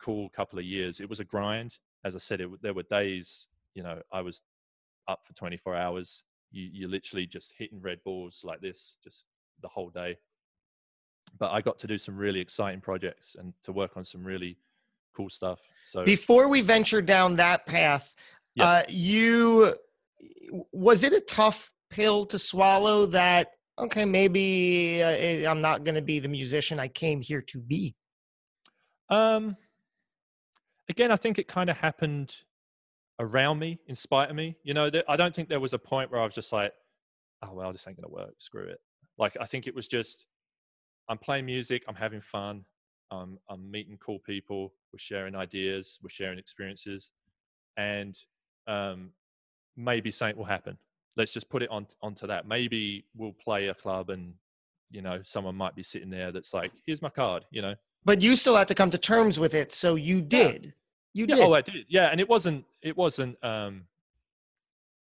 [0.00, 1.00] cool couple of years.
[1.00, 1.76] It was a grind.
[2.04, 4.40] As I said, it, there were days, you know, I was
[5.08, 9.26] up for 24 hours you, you're literally just hitting red balls like this just
[9.62, 10.16] the whole day.
[11.38, 14.56] But I got to do some really exciting projects and to work on some really
[15.14, 15.60] cool stuff.
[15.86, 18.14] So before we venture down that path,
[18.54, 18.64] yeah.
[18.64, 19.74] uh, you
[20.72, 25.94] was it a tough pill to swallow that okay maybe uh, eh, i'm not going
[25.94, 27.94] to be the musician i came here to be
[29.08, 29.56] um
[30.88, 32.34] again i think it kind of happened
[33.20, 34.56] around me, in spite of me.
[34.64, 36.72] You know, I don't think there was a point where I was just like,
[37.42, 38.34] oh, well, this ain't going to work.
[38.38, 38.80] Screw it.
[39.18, 40.24] Like, I think it was just,
[41.08, 42.64] I'm playing music, I'm having fun,
[43.10, 47.10] um, I'm meeting cool people, we're sharing ideas, we're sharing experiences,
[47.76, 48.18] and
[48.66, 49.10] um,
[49.76, 50.78] maybe something will happen.
[51.16, 52.46] Let's just put it on onto that.
[52.46, 54.32] Maybe we'll play a club and,
[54.90, 57.74] you know, someone might be sitting there that's like, here's my card, you know.
[58.04, 60.72] But you still had to come to terms with it, so you did.
[61.14, 61.44] You yeah, did.
[61.44, 61.86] Oh, I did.
[61.88, 62.64] Yeah, and it wasn't.
[62.82, 63.42] It wasn't.
[63.44, 63.84] Um,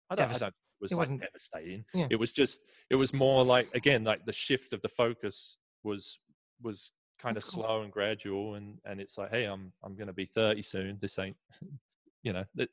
[0.10, 0.30] I don't.
[0.30, 1.86] Devast- I don't it was it like wasn't devastating.
[1.94, 2.08] Yeah.
[2.12, 2.60] It was just.
[2.90, 6.20] It was more like again, like the shift of the focus was
[6.62, 7.64] was kind That's of cool.
[7.64, 10.98] slow and gradual, and and it's like, hey, I'm I'm going to be 30 soon.
[11.02, 11.36] This ain't,
[12.24, 12.70] you know, it,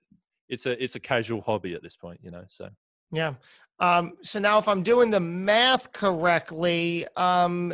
[0.49, 2.45] it's a it's a casual hobby at this point, you know.
[2.49, 2.68] So
[3.11, 3.35] yeah.
[3.80, 7.72] Um, so now, if I'm doing the math correctly, um,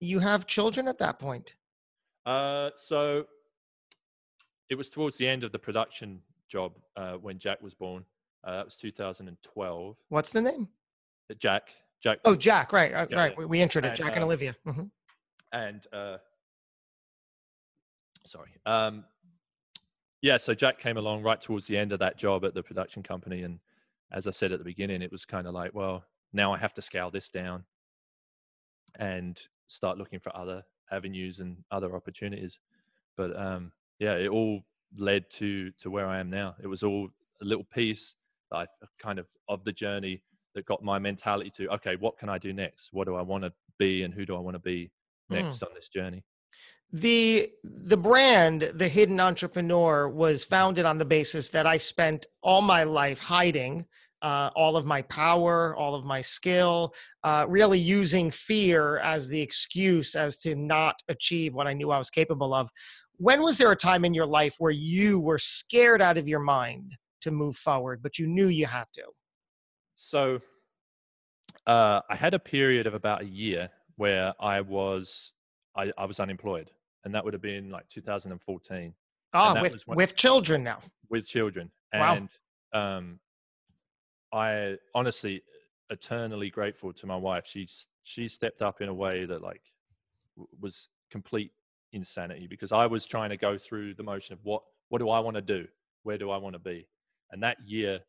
[0.00, 1.54] you have children at that point.
[2.24, 3.26] Uh, so
[4.70, 8.04] it was towards the end of the production job uh, when Jack was born.
[8.44, 9.96] Uh, that was 2012.
[10.08, 10.68] What's the name?
[11.30, 11.70] Uh, Jack.
[12.02, 12.18] Jack.
[12.24, 12.72] Oh, Jack.
[12.72, 12.92] Right.
[12.92, 13.36] Uh, right.
[13.36, 13.96] We, we introed it.
[13.96, 14.56] Jack and uh, Olivia.
[14.66, 14.84] Mm-hmm.
[15.52, 16.16] And uh,
[18.24, 18.50] sorry.
[18.66, 19.04] Um,
[20.22, 20.36] yeah.
[20.36, 23.42] So Jack came along right towards the end of that job at the production company,
[23.42, 23.58] and
[24.12, 26.74] as I said at the beginning, it was kind of like, well, now I have
[26.74, 27.64] to scale this down
[28.98, 32.58] and start looking for other avenues and other opportunities.
[33.16, 34.60] But um, yeah, it all
[34.96, 36.54] led to to where I am now.
[36.62, 37.08] It was all
[37.42, 38.14] a little piece
[38.50, 38.66] that I
[39.00, 40.22] kind of of the journey
[40.54, 42.92] that got my mentality to okay, what can I do next?
[42.92, 44.90] What do I want to be, and who do I want to be
[45.28, 45.68] next mm.
[45.68, 46.24] on this journey?
[46.92, 52.62] the the brand the hidden entrepreneur was founded on the basis that i spent all
[52.62, 53.84] my life hiding
[54.22, 56.94] uh, all of my power all of my skill
[57.24, 61.98] uh, really using fear as the excuse as to not achieve what i knew i
[61.98, 62.70] was capable of
[63.18, 66.40] when was there a time in your life where you were scared out of your
[66.40, 69.04] mind to move forward, but you knew you had to?
[69.96, 70.40] So
[71.66, 75.32] uh, I had a period of about a year where I was
[75.76, 76.70] I, I was unemployed,
[77.04, 78.94] and that would have been like 2014.
[79.34, 80.80] Ah, with with children now.
[81.10, 82.28] With children, and
[82.72, 82.98] wow.
[82.98, 83.20] um,
[84.32, 85.42] I honestly
[85.90, 87.46] eternally grateful to my wife.
[87.46, 89.62] She's she stepped up in a way that like
[90.60, 91.52] was complete
[91.92, 95.18] insanity because I was trying to go through the motion of what what do I
[95.20, 95.66] want to do,
[96.04, 96.86] where do I want to be,
[97.30, 98.00] and that year,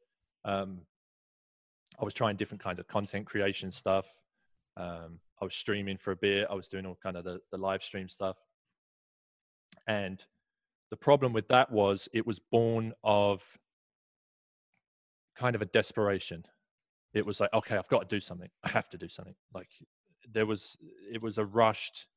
[0.45, 0.81] um,
[1.99, 4.05] I was trying different kinds of content creation stuff.
[4.75, 6.47] Um, I was streaming for a bit.
[6.49, 8.37] I was doing all kind of the, the live stream stuff,
[9.87, 10.23] and
[10.91, 13.41] the problem with that was it was born of
[15.35, 16.43] kind of a desperation.
[17.13, 18.49] It was like okay i've got to do something.
[18.63, 19.35] I have to do something.
[19.53, 19.69] Like
[20.31, 20.77] there was
[21.11, 22.07] it was a rushed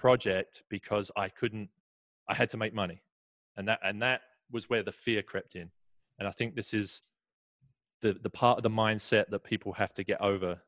[0.00, 1.68] project because i couldn't
[2.28, 3.02] i had to make money.
[3.56, 4.20] And that and that
[4.52, 5.70] was where the fear crept in.
[6.18, 7.02] And i think this is
[8.02, 10.60] the the part of the mindset that people have to get over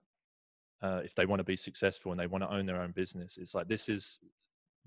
[0.82, 3.36] uh, if they want to be successful and they want to own their own business.
[3.36, 4.18] It's like this is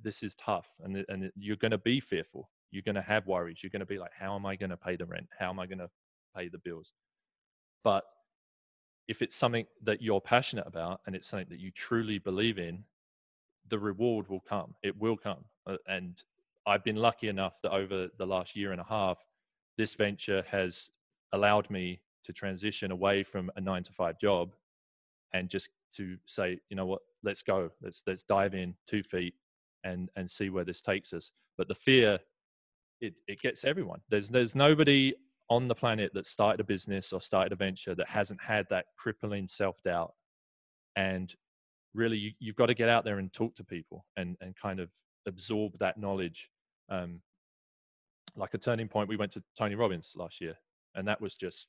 [0.02, 2.50] this is tough and and you're going to be fearful.
[2.72, 3.60] You're going to have worries.
[3.62, 5.28] You're going to be like how am i going to pay the rent?
[5.40, 5.90] How am i going to
[6.36, 6.92] pay the bills?
[7.84, 8.04] But
[9.08, 12.84] if it's something that you're passionate about and it's something that you truly believe in
[13.70, 15.46] the reward will come it will come.
[15.66, 16.24] Uh, and
[16.66, 19.18] i've been lucky enough that over the last year and a half
[19.78, 20.90] this venture has
[21.32, 24.56] allowed me to transition away from a 9 to 5 job
[25.34, 27.02] and just to say you know what?
[27.24, 27.72] Let's go.
[27.82, 29.36] Let's let's dive in 2 feet
[29.84, 31.32] and and see where this takes us.
[31.58, 32.20] But the fear
[33.02, 34.00] it, it gets everyone.
[34.10, 35.14] There's there's nobody
[35.50, 38.86] on the planet that started a business or started a venture that hasn't had that
[38.98, 40.14] crippling self-doubt
[40.96, 41.36] and
[41.94, 44.80] really you, you've got to get out there and talk to people and and kind
[44.80, 44.90] of
[45.28, 46.50] absorb that knowledge
[46.90, 47.22] um,
[48.36, 50.56] like a turning point we went to tony robbins last year
[50.96, 51.68] and that was just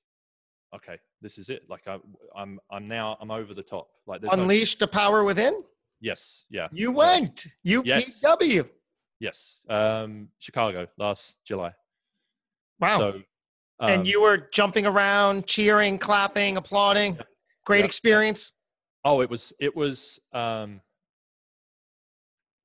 [0.75, 1.99] okay this is it like I,
[2.35, 5.63] i'm i'm now i'm over the top like unleash no, the power within
[6.05, 6.45] Yes.
[6.51, 6.69] Yeah.
[6.71, 7.47] You went.
[7.63, 8.23] You yes.
[8.23, 8.69] PW.
[9.21, 9.61] Yes.
[9.71, 11.73] Um, Chicago last July.
[12.79, 12.99] Wow.
[12.99, 13.09] So,
[13.81, 17.19] um, and you were jumping around, cheering, clapping, applauding.
[17.65, 17.87] Great yeah.
[17.87, 18.53] experience.
[19.05, 19.53] Oh, it was.
[19.59, 20.19] It was.
[20.33, 20.81] Um,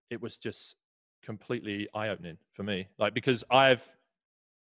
[0.09, 0.75] it was just
[1.23, 2.87] completely eye opening for me.
[2.97, 3.87] Like because I've,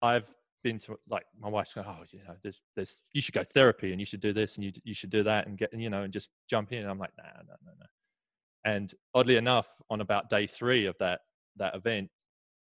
[0.01, 0.27] I've
[0.63, 3.91] been to like my wife's going, oh, you know, there's, there's, you should go therapy
[3.91, 6.03] and you should do this and you, you should do that and get, you know,
[6.03, 6.83] and just jump in.
[6.83, 7.87] And I'm like, nah, no, no, no.
[8.65, 11.21] And oddly enough, on about day three of that
[11.57, 12.09] that event,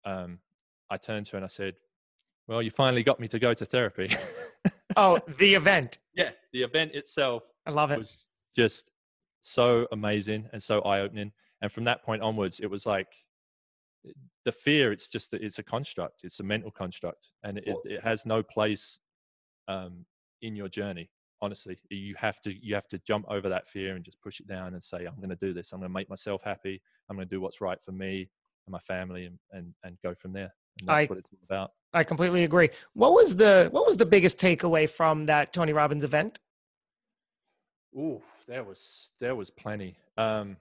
[0.06, 0.40] um,
[0.92, 1.74] I turned to her and I said,
[2.48, 4.16] "Well, you finally got me to go to therapy."
[4.96, 5.98] oh, the event.
[6.14, 7.44] Yeah, the event itself.
[7.66, 7.98] I love it.
[7.98, 8.92] Was just
[9.48, 11.32] so amazing and so eye opening.
[11.62, 13.08] And from that point onwards, it was like
[14.46, 14.92] the fear.
[14.92, 16.22] It's just that it's a construct.
[16.24, 19.00] It's a mental construct, and it, it has no place
[19.68, 20.06] um,
[20.42, 21.10] in your journey
[21.42, 24.48] honestly you have to you have to jump over that fear and just push it
[24.48, 27.16] down and say i'm going to do this i'm going to make myself happy i'm
[27.16, 28.30] going to do what's right for me
[28.66, 31.40] and my family and and, and go from there and that's I, what it's all
[31.44, 35.74] about i completely agree what was the what was the biggest takeaway from that tony
[35.74, 36.40] robbins event
[37.98, 40.58] oh there was there was plenty um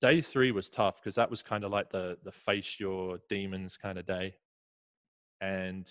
[0.00, 3.76] day three was tough because that was kind of like the the face your demons
[3.76, 4.34] kind of day
[5.40, 5.86] and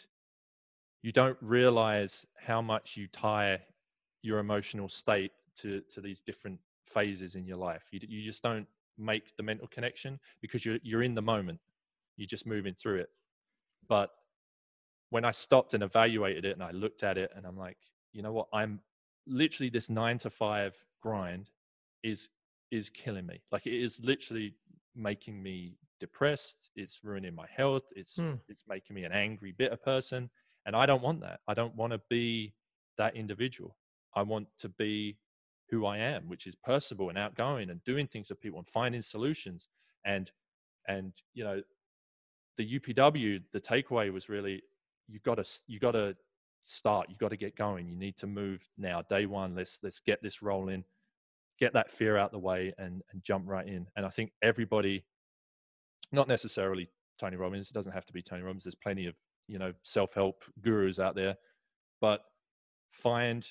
[1.02, 3.60] you don't realize how much you tie
[4.22, 7.84] your emotional state to to these different phases in your life.
[7.92, 8.68] You you just don't
[8.98, 11.60] make the mental connection because you're you're in the moment.
[12.18, 13.10] You're just moving through it.
[13.88, 14.12] But
[15.10, 17.78] when I stopped and evaluated it and I looked at it and I'm like,
[18.12, 18.48] you know what?
[18.54, 18.82] I'm
[19.28, 21.50] literally this nine to five grind
[22.04, 22.30] is
[22.72, 23.42] is killing me.
[23.52, 24.56] Like it is literally
[24.96, 26.70] making me depressed.
[26.76, 27.84] It's ruining my health.
[27.96, 28.36] It's hmm.
[28.48, 30.30] it's making me an angry, bitter person.
[30.66, 31.40] And I don't want that.
[31.48, 32.54] I don't want to be
[32.98, 33.76] that individual.
[34.16, 35.18] I want to be
[35.70, 39.02] who I am, which is personable and outgoing and doing things for people and finding
[39.02, 39.70] solutions.
[40.06, 40.32] And
[40.88, 41.62] and you know,
[42.58, 44.64] the UPW, the takeaway was really
[45.08, 46.16] you got to you got to
[46.66, 47.08] start.
[47.10, 47.88] You've got to get going.
[47.88, 49.02] You need to move now.
[49.04, 49.56] Day one.
[49.56, 50.84] Let's let's get this rolling.
[51.60, 53.88] Get that fear out the way and and jump right in.
[53.96, 55.06] And I think everybody,
[56.12, 56.90] not necessarily
[57.20, 57.70] Tony Robbins.
[57.70, 58.64] It doesn't have to be Tony Robbins.
[58.64, 59.16] There's plenty of
[59.48, 61.36] you know self help gurus out there,
[62.02, 62.22] but
[62.92, 63.48] find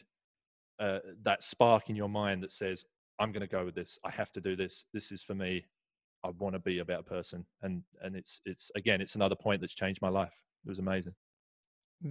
[0.80, 2.84] uh, that spark in your mind that says,
[3.18, 3.98] "I'm going to go with this.
[4.04, 4.84] I have to do this.
[4.92, 5.66] This is for me.
[6.24, 9.60] I want to be a better person." And and it's it's again, it's another point
[9.60, 10.32] that's changed my life.
[10.64, 11.14] It was amazing.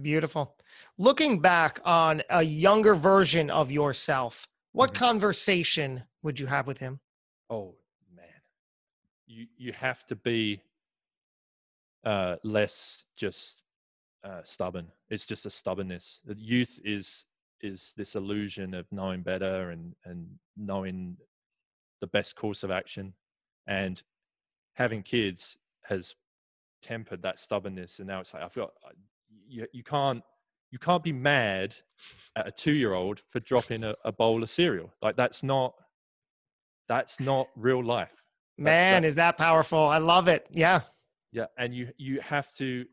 [0.02, 0.54] Beautiful.
[0.98, 5.04] Looking back on a younger version of yourself, what mm-hmm.
[5.04, 7.00] conversation would you have with him?
[7.48, 7.74] Oh
[8.14, 8.26] man,
[9.26, 10.60] you you have to be
[12.04, 13.62] uh, less just
[14.24, 14.88] uh, stubborn.
[15.08, 16.20] It's just a stubbornness.
[16.36, 17.24] Youth is
[17.60, 20.26] is this illusion of knowing better and and
[20.56, 21.16] knowing
[22.00, 23.14] the best course of action
[23.66, 24.02] and
[24.74, 26.14] having kids has
[26.82, 28.70] tempered that stubbornness and now it's like i've got
[29.46, 30.22] you, you can't
[30.70, 31.74] you can't be mad
[32.36, 34.92] at a two year old for dropping a, a, bowl of cereal.
[35.00, 35.74] Like that's not
[36.88, 38.12] that's not real life.
[38.58, 39.78] That's, man that's, is that powerful.
[39.78, 40.46] I love it.
[40.50, 40.80] Yeah.
[41.32, 42.84] Yeah and you you have to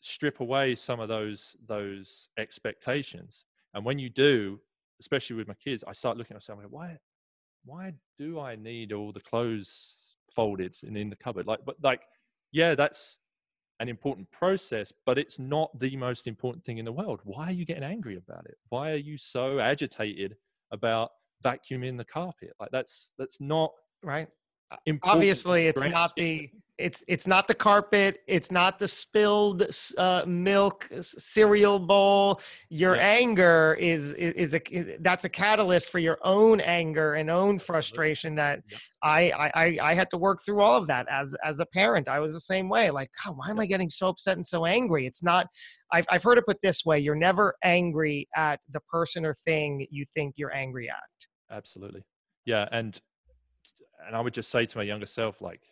[0.00, 3.44] strip away some of those those expectations.
[3.74, 4.60] And when you do,
[5.00, 6.98] especially with my kids, I start looking at myself like, why,
[7.64, 11.46] why do I need all the clothes folded and in the cupboard?
[11.46, 12.02] Like, but like,
[12.52, 13.18] yeah, that's
[13.80, 17.20] an important process, but it's not the most important thing in the world.
[17.24, 18.56] Why are you getting angry about it?
[18.70, 20.36] Why are you so agitated
[20.72, 21.10] about
[21.44, 22.52] vacuuming the carpet?
[22.58, 23.72] Like that's that's not
[24.02, 24.28] right.
[25.02, 28.20] Obviously, it's not the it's it's not the carpet.
[28.28, 29.66] It's not the spilled
[29.98, 32.40] uh, milk cereal bowl.
[32.68, 33.02] Your yeah.
[33.02, 38.36] anger is, is, is a that's a catalyst for your own anger and own frustration.
[38.36, 38.78] That yeah.
[39.02, 42.08] I, I I had to work through all of that as as a parent.
[42.08, 42.90] I was the same way.
[42.90, 45.04] Like, God, why am I getting so upset and so angry?
[45.04, 45.48] It's not.
[45.92, 49.84] I've I've heard it put this way: you're never angry at the person or thing
[49.90, 50.96] you think you're angry at.
[51.50, 52.04] Absolutely,
[52.44, 53.00] yeah, and
[54.06, 55.62] and I would just say to my younger self, like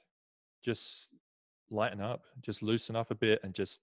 [0.66, 1.10] just
[1.70, 3.80] lighten up, just loosen up a bit, and just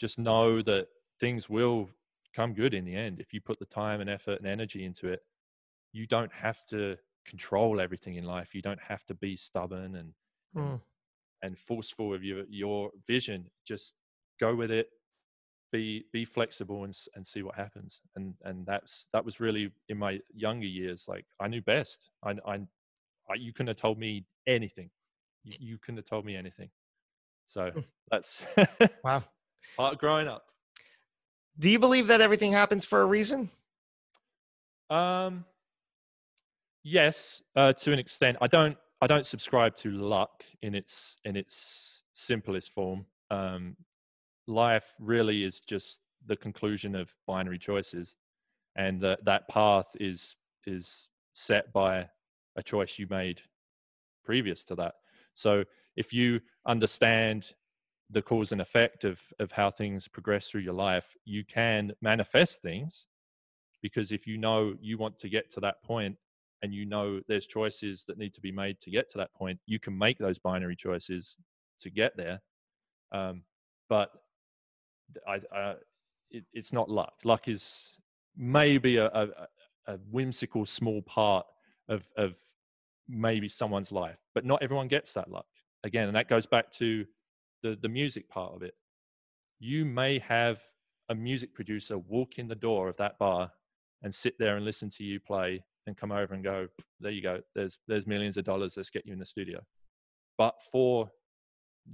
[0.00, 0.88] just know that
[1.20, 1.88] things will
[2.34, 5.06] come good in the end if you put the time and effort and energy into
[5.08, 5.20] it.
[5.92, 8.54] You don't have to control everything in life.
[8.54, 10.12] You don't have to be stubborn and
[10.56, 10.80] mm.
[11.42, 13.50] and forceful with your your vision.
[13.66, 13.94] Just
[14.40, 14.88] go with it.
[15.70, 18.00] Be be flexible and and see what happens.
[18.16, 21.04] And and that's that was really in my younger years.
[21.06, 22.08] Like I knew best.
[22.24, 22.54] I I,
[23.30, 24.90] I you couldn't have told me anything
[25.44, 26.70] you, you couldn't have told me anything.
[27.46, 27.80] So hmm.
[28.10, 28.42] that's
[29.04, 29.24] wow.
[29.76, 30.44] Part growing up.
[31.58, 33.50] Do you believe that everything happens for a reason?
[34.90, 35.44] Um,
[36.82, 38.38] yes, uh, to an extent.
[38.40, 38.76] I don't.
[39.00, 43.06] I don't subscribe to luck in its in its simplest form.
[43.30, 43.76] Um,
[44.46, 48.14] life really is just the conclusion of binary choices,
[48.76, 50.36] and that that path is
[50.66, 52.08] is set by
[52.56, 53.42] a choice you made
[54.24, 54.94] previous to that.
[55.34, 55.64] So
[55.96, 57.52] if you understand
[58.10, 62.62] the cause and effect of of how things progress through your life, you can manifest
[62.62, 63.06] things
[63.82, 66.16] because if you know you want to get to that point
[66.62, 69.58] and you know there's choices that need to be made to get to that point,
[69.66, 71.36] you can make those binary choices
[71.80, 72.40] to get there.
[73.10, 73.42] Um,
[73.88, 74.10] but
[75.26, 75.74] I, I
[76.30, 77.14] it, it's not luck.
[77.24, 78.00] Luck is
[78.36, 79.28] maybe a, a,
[79.86, 81.46] a whimsical small part
[81.88, 82.36] of of
[83.12, 85.46] maybe someone's life, but not everyone gets that luck.
[85.84, 87.04] Again, and that goes back to
[87.62, 88.74] the the music part of it.
[89.60, 90.60] You may have
[91.08, 93.52] a music producer walk in the door of that bar
[94.02, 96.68] and sit there and listen to you play and come over and go,
[97.00, 99.60] there you go, there's there's millions of dollars, let's get you in the studio.
[100.38, 101.10] But for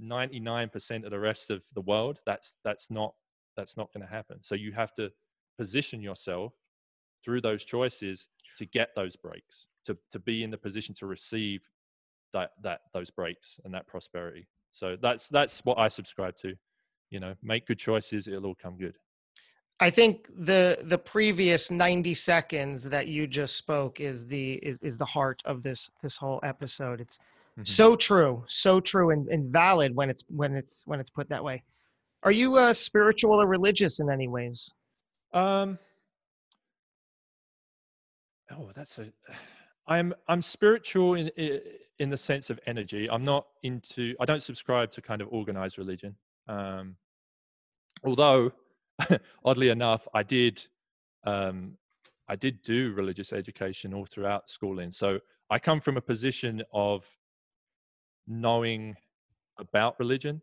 [0.01, 3.13] 99% of the rest of the world, that's that's not
[3.57, 4.37] that's not going to happen.
[4.41, 5.11] So you have to
[5.57, 6.53] position yourself
[7.25, 11.61] through those choices to get those breaks to to be in the position to receive
[12.33, 14.47] that that those breaks and that prosperity.
[14.71, 16.53] So that's that's what i subscribe to
[17.09, 18.95] you know make good choices it'll all come good.
[19.79, 24.97] I think the the previous 90 seconds that you just spoke is the is, is
[24.97, 27.01] the heart of this this whole episode.
[27.01, 27.63] It's mm-hmm.
[27.63, 31.43] so true so true and, and valid when it's when it's when it's put that
[31.43, 31.63] way.
[32.23, 34.73] Are you uh spiritual or religious in any ways?
[35.33, 35.79] Um
[38.51, 39.05] oh that's a
[39.89, 41.31] I'm I'm spiritual in
[41.97, 43.09] in the sense of energy.
[43.09, 44.15] I'm not into.
[44.19, 46.15] I don't subscribe to kind of organized religion.
[46.47, 46.95] Um,
[48.03, 48.51] although,
[49.43, 50.65] oddly enough, I did
[51.25, 51.75] um,
[52.27, 54.91] I did do religious education all throughout schooling.
[54.91, 55.19] So
[55.49, 57.03] I come from a position of
[58.27, 58.95] knowing
[59.57, 60.41] about religion.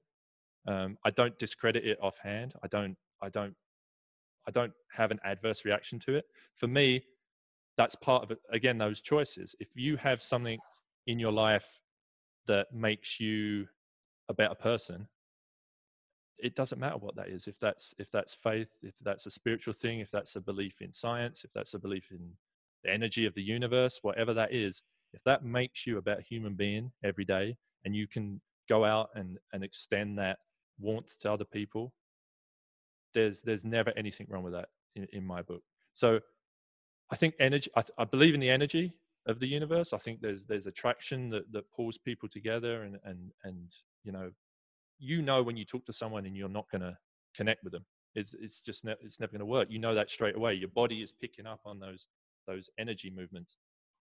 [0.67, 2.55] Um, I don't discredit it offhand.
[2.65, 2.97] I don't.
[3.23, 3.55] I don't.
[4.49, 6.25] I don't have an adverse reaction to it.
[6.57, 7.05] For me,
[7.77, 9.55] that's part of it again those choices.
[9.61, 10.59] If you have something
[11.07, 11.67] in your life
[12.47, 13.67] that makes you
[14.29, 15.09] a better person
[16.39, 17.49] it doesn't matter what that is.
[17.49, 20.93] If that's if that's faith if that's a spiritual thing if that's a belief in
[20.93, 22.33] science if that's a belief in
[22.85, 24.83] the energy of the universe whatever that is
[25.15, 29.09] if that makes you a better human being every day and you can go out
[29.15, 30.39] and and extend that
[30.79, 31.93] warmth to other people
[33.15, 35.63] there's there's never anything wrong with that in, in my book.
[35.95, 36.21] So
[37.11, 37.71] I think energy.
[37.77, 38.93] I, I, believe in the energy
[39.27, 39.93] of the universe.
[39.93, 44.31] I think there's there's attraction that that pulls people together, and and and you know,
[44.99, 46.97] you know when you talk to someone and you're not going to
[47.35, 47.85] connect with them.
[48.15, 49.69] It's it's just ne- it's never going to work.
[49.71, 50.55] You know that straight away.
[50.55, 52.07] Your body is picking up on those
[52.47, 53.57] those energy movements.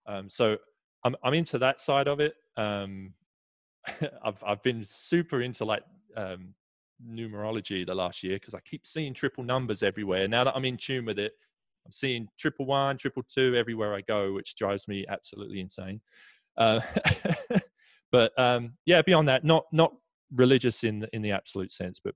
[0.08, 0.58] Um, so
[1.03, 2.36] I'm I'm into that side of it.
[2.58, 3.14] Um,
[4.24, 5.84] I've I've been super into like
[6.18, 6.53] um,
[7.08, 10.28] numerology the last year because I keep seeing triple numbers everywhere.
[10.28, 11.34] Now that I'm in tune with it,
[11.86, 16.02] I'm seeing triple one, triple two everywhere I go, which drives me absolutely insane.
[16.58, 16.80] Uh,
[18.12, 19.94] but um, yeah, beyond that, not not
[20.34, 22.16] religious in in the absolute sense, but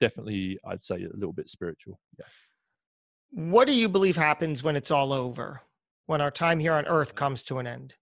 [0.00, 2.00] definitely I'd say a little bit spiritual.
[2.18, 2.24] Yeah.
[3.32, 5.60] What do you believe happens when it's all over?
[6.06, 7.94] When our time here on Earth comes to an end?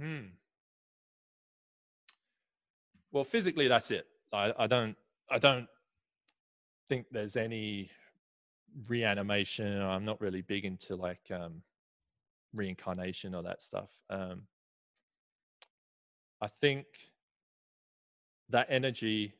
[0.00, 0.26] Hmm.
[3.12, 4.06] Well, physically, that's it.
[4.32, 4.96] I, I don't.
[5.30, 5.66] I don't
[6.88, 7.90] think there's any
[8.88, 9.80] reanimation.
[9.80, 11.62] I'm not really big into like um,
[12.52, 13.90] reincarnation or that stuff.
[14.10, 14.42] Um,
[16.40, 16.86] I think
[18.50, 19.34] that energy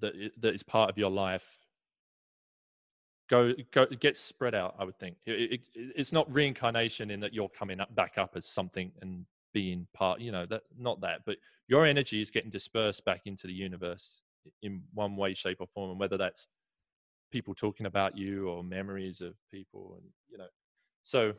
[0.00, 1.46] that that is part of your life
[3.28, 4.74] go go gets spread out.
[4.78, 8.32] I would think it, it, it's not reincarnation in that you're coming up back up
[8.34, 10.20] as something and being part.
[10.20, 11.36] You know that not that, but
[11.68, 14.20] your energy is getting dispersed back into the universe
[14.62, 16.48] in one way, shape, or form, and whether that's
[17.30, 20.48] people talking about you or memories of people, and you know,
[21.04, 21.32] so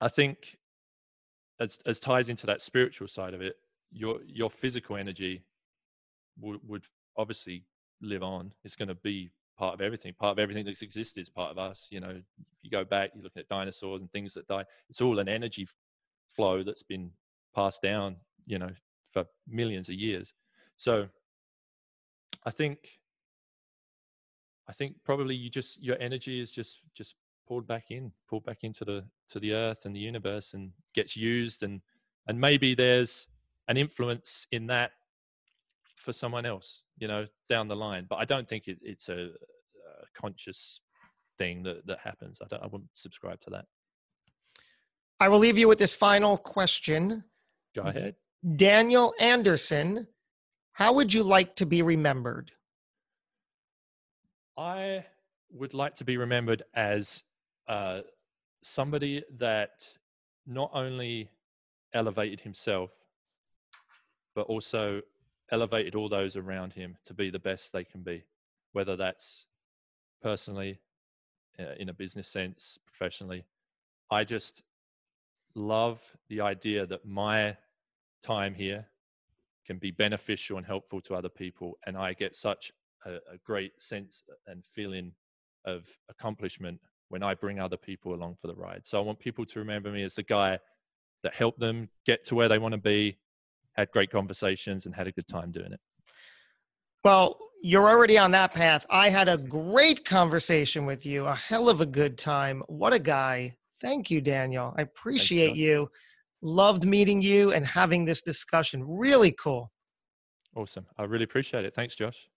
[0.00, 0.58] I think
[1.60, 3.56] as as ties into that spiritual side of it,
[3.92, 5.44] your your physical energy
[6.40, 6.84] would would
[7.16, 7.64] obviously
[8.00, 8.52] live on.
[8.64, 10.14] It's going to be part of everything.
[10.14, 11.88] Part of everything that's existed is part of us.
[11.90, 14.64] You know, if you go back, you look at dinosaurs and things that die.
[14.88, 15.66] It's all an energy
[16.34, 17.10] flow that's been
[17.54, 18.16] passed down.
[18.46, 18.70] You know,
[19.12, 20.32] for millions of years.
[20.76, 21.08] So,
[22.44, 22.78] I think,
[24.68, 27.16] I think probably you just your energy is just just
[27.46, 31.16] pulled back in, pulled back into the to the earth and the universe, and gets
[31.16, 31.80] used, and
[32.26, 33.26] and maybe there's
[33.68, 34.92] an influence in that
[35.96, 38.06] for someone else, you know, down the line.
[38.08, 40.80] But I don't think it, it's a, a, conscious
[41.36, 42.40] thing that that happens.
[42.42, 42.62] I don't.
[42.62, 43.64] I wouldn't subscribe to that.
[45.20, 47.24] I will leave you with this final question.
[47.74, 48.16] Go ahead,
[48.56, 50.06] Daniel Anderson.
[50.72, 52.52] How would you like to be remembered?
[54.58, 55.04] I
[55.52, 57.22] would like to be remembered as
[57.68, 58.00] uh,
[58.60, 59.70] somebody that
[60.48, 61.30] not only
[61.94, 62.90] elevated himself,
[64.34, 65.00] but also
[65.52, 68.24] elevated all those around him to be the best they can be,
[68.72, 69.46] whether that's
[70.20, 70.80] personally,
[71.60, 73.44] uh, in a business sense, professionally.
[74.10, 74.64] I just
[75.54, 77.56] love the idea that my
[78.22, 78.86] time here
[79.64, 81.78] can be beneficial and helpful to other people.
[81.86, 82.72] And I get such
[83.04, 85.12] a, a great sense and feeling
[85.64, 88.84] of accomplishment when I bring other people along for the ride.
[88.84, 90.58] So I want people to remember me as the guy
[91.22, 93.18] that helped them get to where they want to be,
[93.76, 95.80] had great conversations, and had a good time doing it.
[97.04, 98.86] Well, you're already on that path.
[98.90, 102.62] I had a great conversation with you, a hell of a good time.
[102.68, 103.56] What a guy.
[103.80, 104.74] Thank you, Daniel.
[104.76, 105.88] I appreciate you.
[106.42, 108.84] Loved meeting you and having this discussion.
[108.86, 109.72] Really cool.
[110.54, 110.86] Awesome.
[110.96, 111.74] I really appreciate it.
[111.74, 112.28] Thanks, Josh.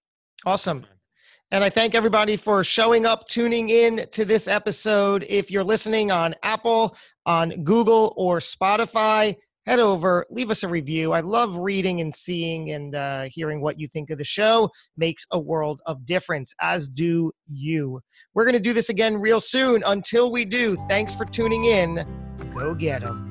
[0.46, 0.86] Awesome.
[1.52, 5.26] And I thank everybody for showing up, tuning in to this episode.
[5.28, 9.36] If you're listening on Apple, on Google, or Spotify,
[9.66, 11.12] head over, leave us a review.
[11.12, 14.70] I love reading and seeing and uh, hearing what you think of the show.
[14.98, 18.00] Makes a world of difference, as do you.
[18.34, 19.84] We're going to do this again real soon.
[19.86, 22.04] Until we do, thanks for tuning in.
[22.56, 23.31] Go get them.